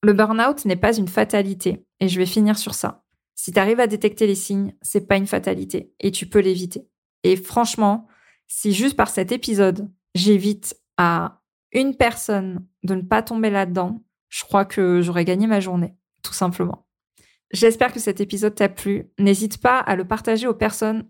Le 0.04 0.14
burn-out 0.14 0.66
n'est 0.66 0.76
pas 0.76 0.96
une 0.96 1.08
fatalité 1.08 1.86
et 2.00 2.08
je 2.08 2.20
vais 2.20 2.26
finir 2.26 2.58
sur 2.58 2.74
ça. 2.74 3.04
Si 3.36 3.52
tu 3.52 3.60
arrives 3.60 3.80
à 3.80 3.88
détecter 3.88 4.28
les 4.28 4.36
signes, 4.36 4.76
c'est 4.82 5.08
pas 5.08 5.18
une 5.18 5.28
fatalité 5.28 5.94
et 6.00 6.12
tu 6.12 6.28
peux 6.28 6.40
l'éviter. 6.40 6.88
Et 7.24 7.36
franchement, 7.36 8.08
si 8.48 8.74
juste 8.74 8.96
par 8.96 9.10
cet 9.10 9.32
épisode, 9.32 9.90
j'évite 10.14 10.76
à 10.98 11.42
une 11.72 11.96
personne 11.96 12.66
de 12.84 12.96
ne 12.96 13.02
pas 13.02 13.24
tomber 13.24 13.50
là-dedans, 13.50 14.04
je 14.30 14.44
crois 14.44 14.66
que 14.66 15.02
j'aurais 15.02 15.26
gagné 15.26 15.48
ma 15.48 15.60
journée, 15.60 15.96
tout 16.22 16.34
simplement. 16.34 16.86
J'espère 17.52 17.94
que 17.94 18.00
cet 18.00 18.20
épisode 18.20 18.56
t'a 18.56 18.70
plu. 18.70 19.12
N'hésite 19.20 19.60
pas 19.60 19.78
à 19.78 19.96
le 19.96 20.06
partager 20.06 20.48
aux 20.48 20.56
personnes 20.56 21.08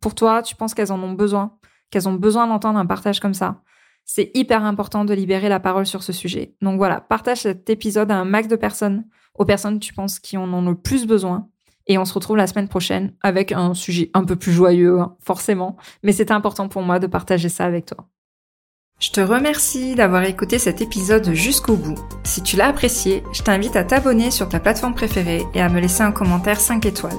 pour 0.00 0.14
toi, 0.14 0.42
tu 0.42 0.56
penses 0.56 0.74
qu'elles 0.74 0.92
en 0.92 1.02
ont 1.02 1.12
besoin, 1.12 1.56
qu'elles 1.90 2.08
ont 2.08 2.14
besoin 2.14 2.46
d'entendre 2.46 2.78
un 2.78 2.86
partage 2.86 3.20
comme 3.20 3.34
ça? 3.34 3.62
C'est 4.04 4.30
hyper 4.34 4.64
important 4.64 5.04
de 5.04 5.14
libérer 5.14 5.48
la 5.48 5.58
parole 5.58 5.86
sur 5.86 6.02
ce 6.02 6.12
sujet. 6.12 6.54
Donc 6.62 6.78
voilà, 6.78 7.00
partage 7.00 7.40
cet 7.40 7.68
épisode 7.70 8.10
à 8.10 8.16
un 8.16 8.24
max 8.24 8.46
de 8.46 8.56
personnes, 8.56 9.04
aux 9.34 9.44
personnes 9.44 9.80
tu 9.80 9.92
penses 9.92 10.20
qui 10.20 10.36
en 10.36 10.52
ont 10.52 10.62
le 10.62 10.76
plus 10.76 11.06
besoin. 11.06 11.48
Et 11.88 11.98
on 11.98 12.04
se 12.04 12.14
retrouve 12.14 12.36
la 12.36 12.46
semaine 12.46 12.68
prochaine 12.68 13.14
avec 13.22 13.52
un 13.52 13.74
sujet 13.74 14.10
un 14.14 14.24
peu 14.24 14.36
plus 14.36 14.52
joyeux, 14.52 14.98
hein, 14.98 15.16
forcément. 15.20 15.76
Mais 16.02 16.12
c'était 16.12 16.32
important 16.32 16.68
pour 16.68 16.82
moi 16.82 16.98
de 16.98 17.06
partager 17.06 17.48
ça 17.48 17.64
avec 17.64 17.86
toi. 17.86 18.08
Je 18.98 19.10
te 19.10 19.20
remercie 19.20 19.94
d'avoir 19.94 20.24
écouté 20.24 20.58
cet 20.58 20.80
épisode 20.80 21.32
jusqu'au 21.32 21.76
bout. 21.76 21.98
Si 22.24 22.42
tu 22.42 22.56
l'as 22.56 22.68
apprécié, 22.68 23.22
je 23.32 23.42
t'invite 23.42 23.76
à 23.76 23.84
t'abonner 23.84 24.30
sur 24.30 24.48
ta 24.48 24.58
plateforme 24.58 24.94
préférée 24.94 25.44
et 25.52 25.60
à 25.60 25.68
me 25.68 25.80
laisser 25.80 26.02
un 26.02 26.12
commentaire 26.12 26.58
5 26.58 26.86
étoiles. 26.86 27.18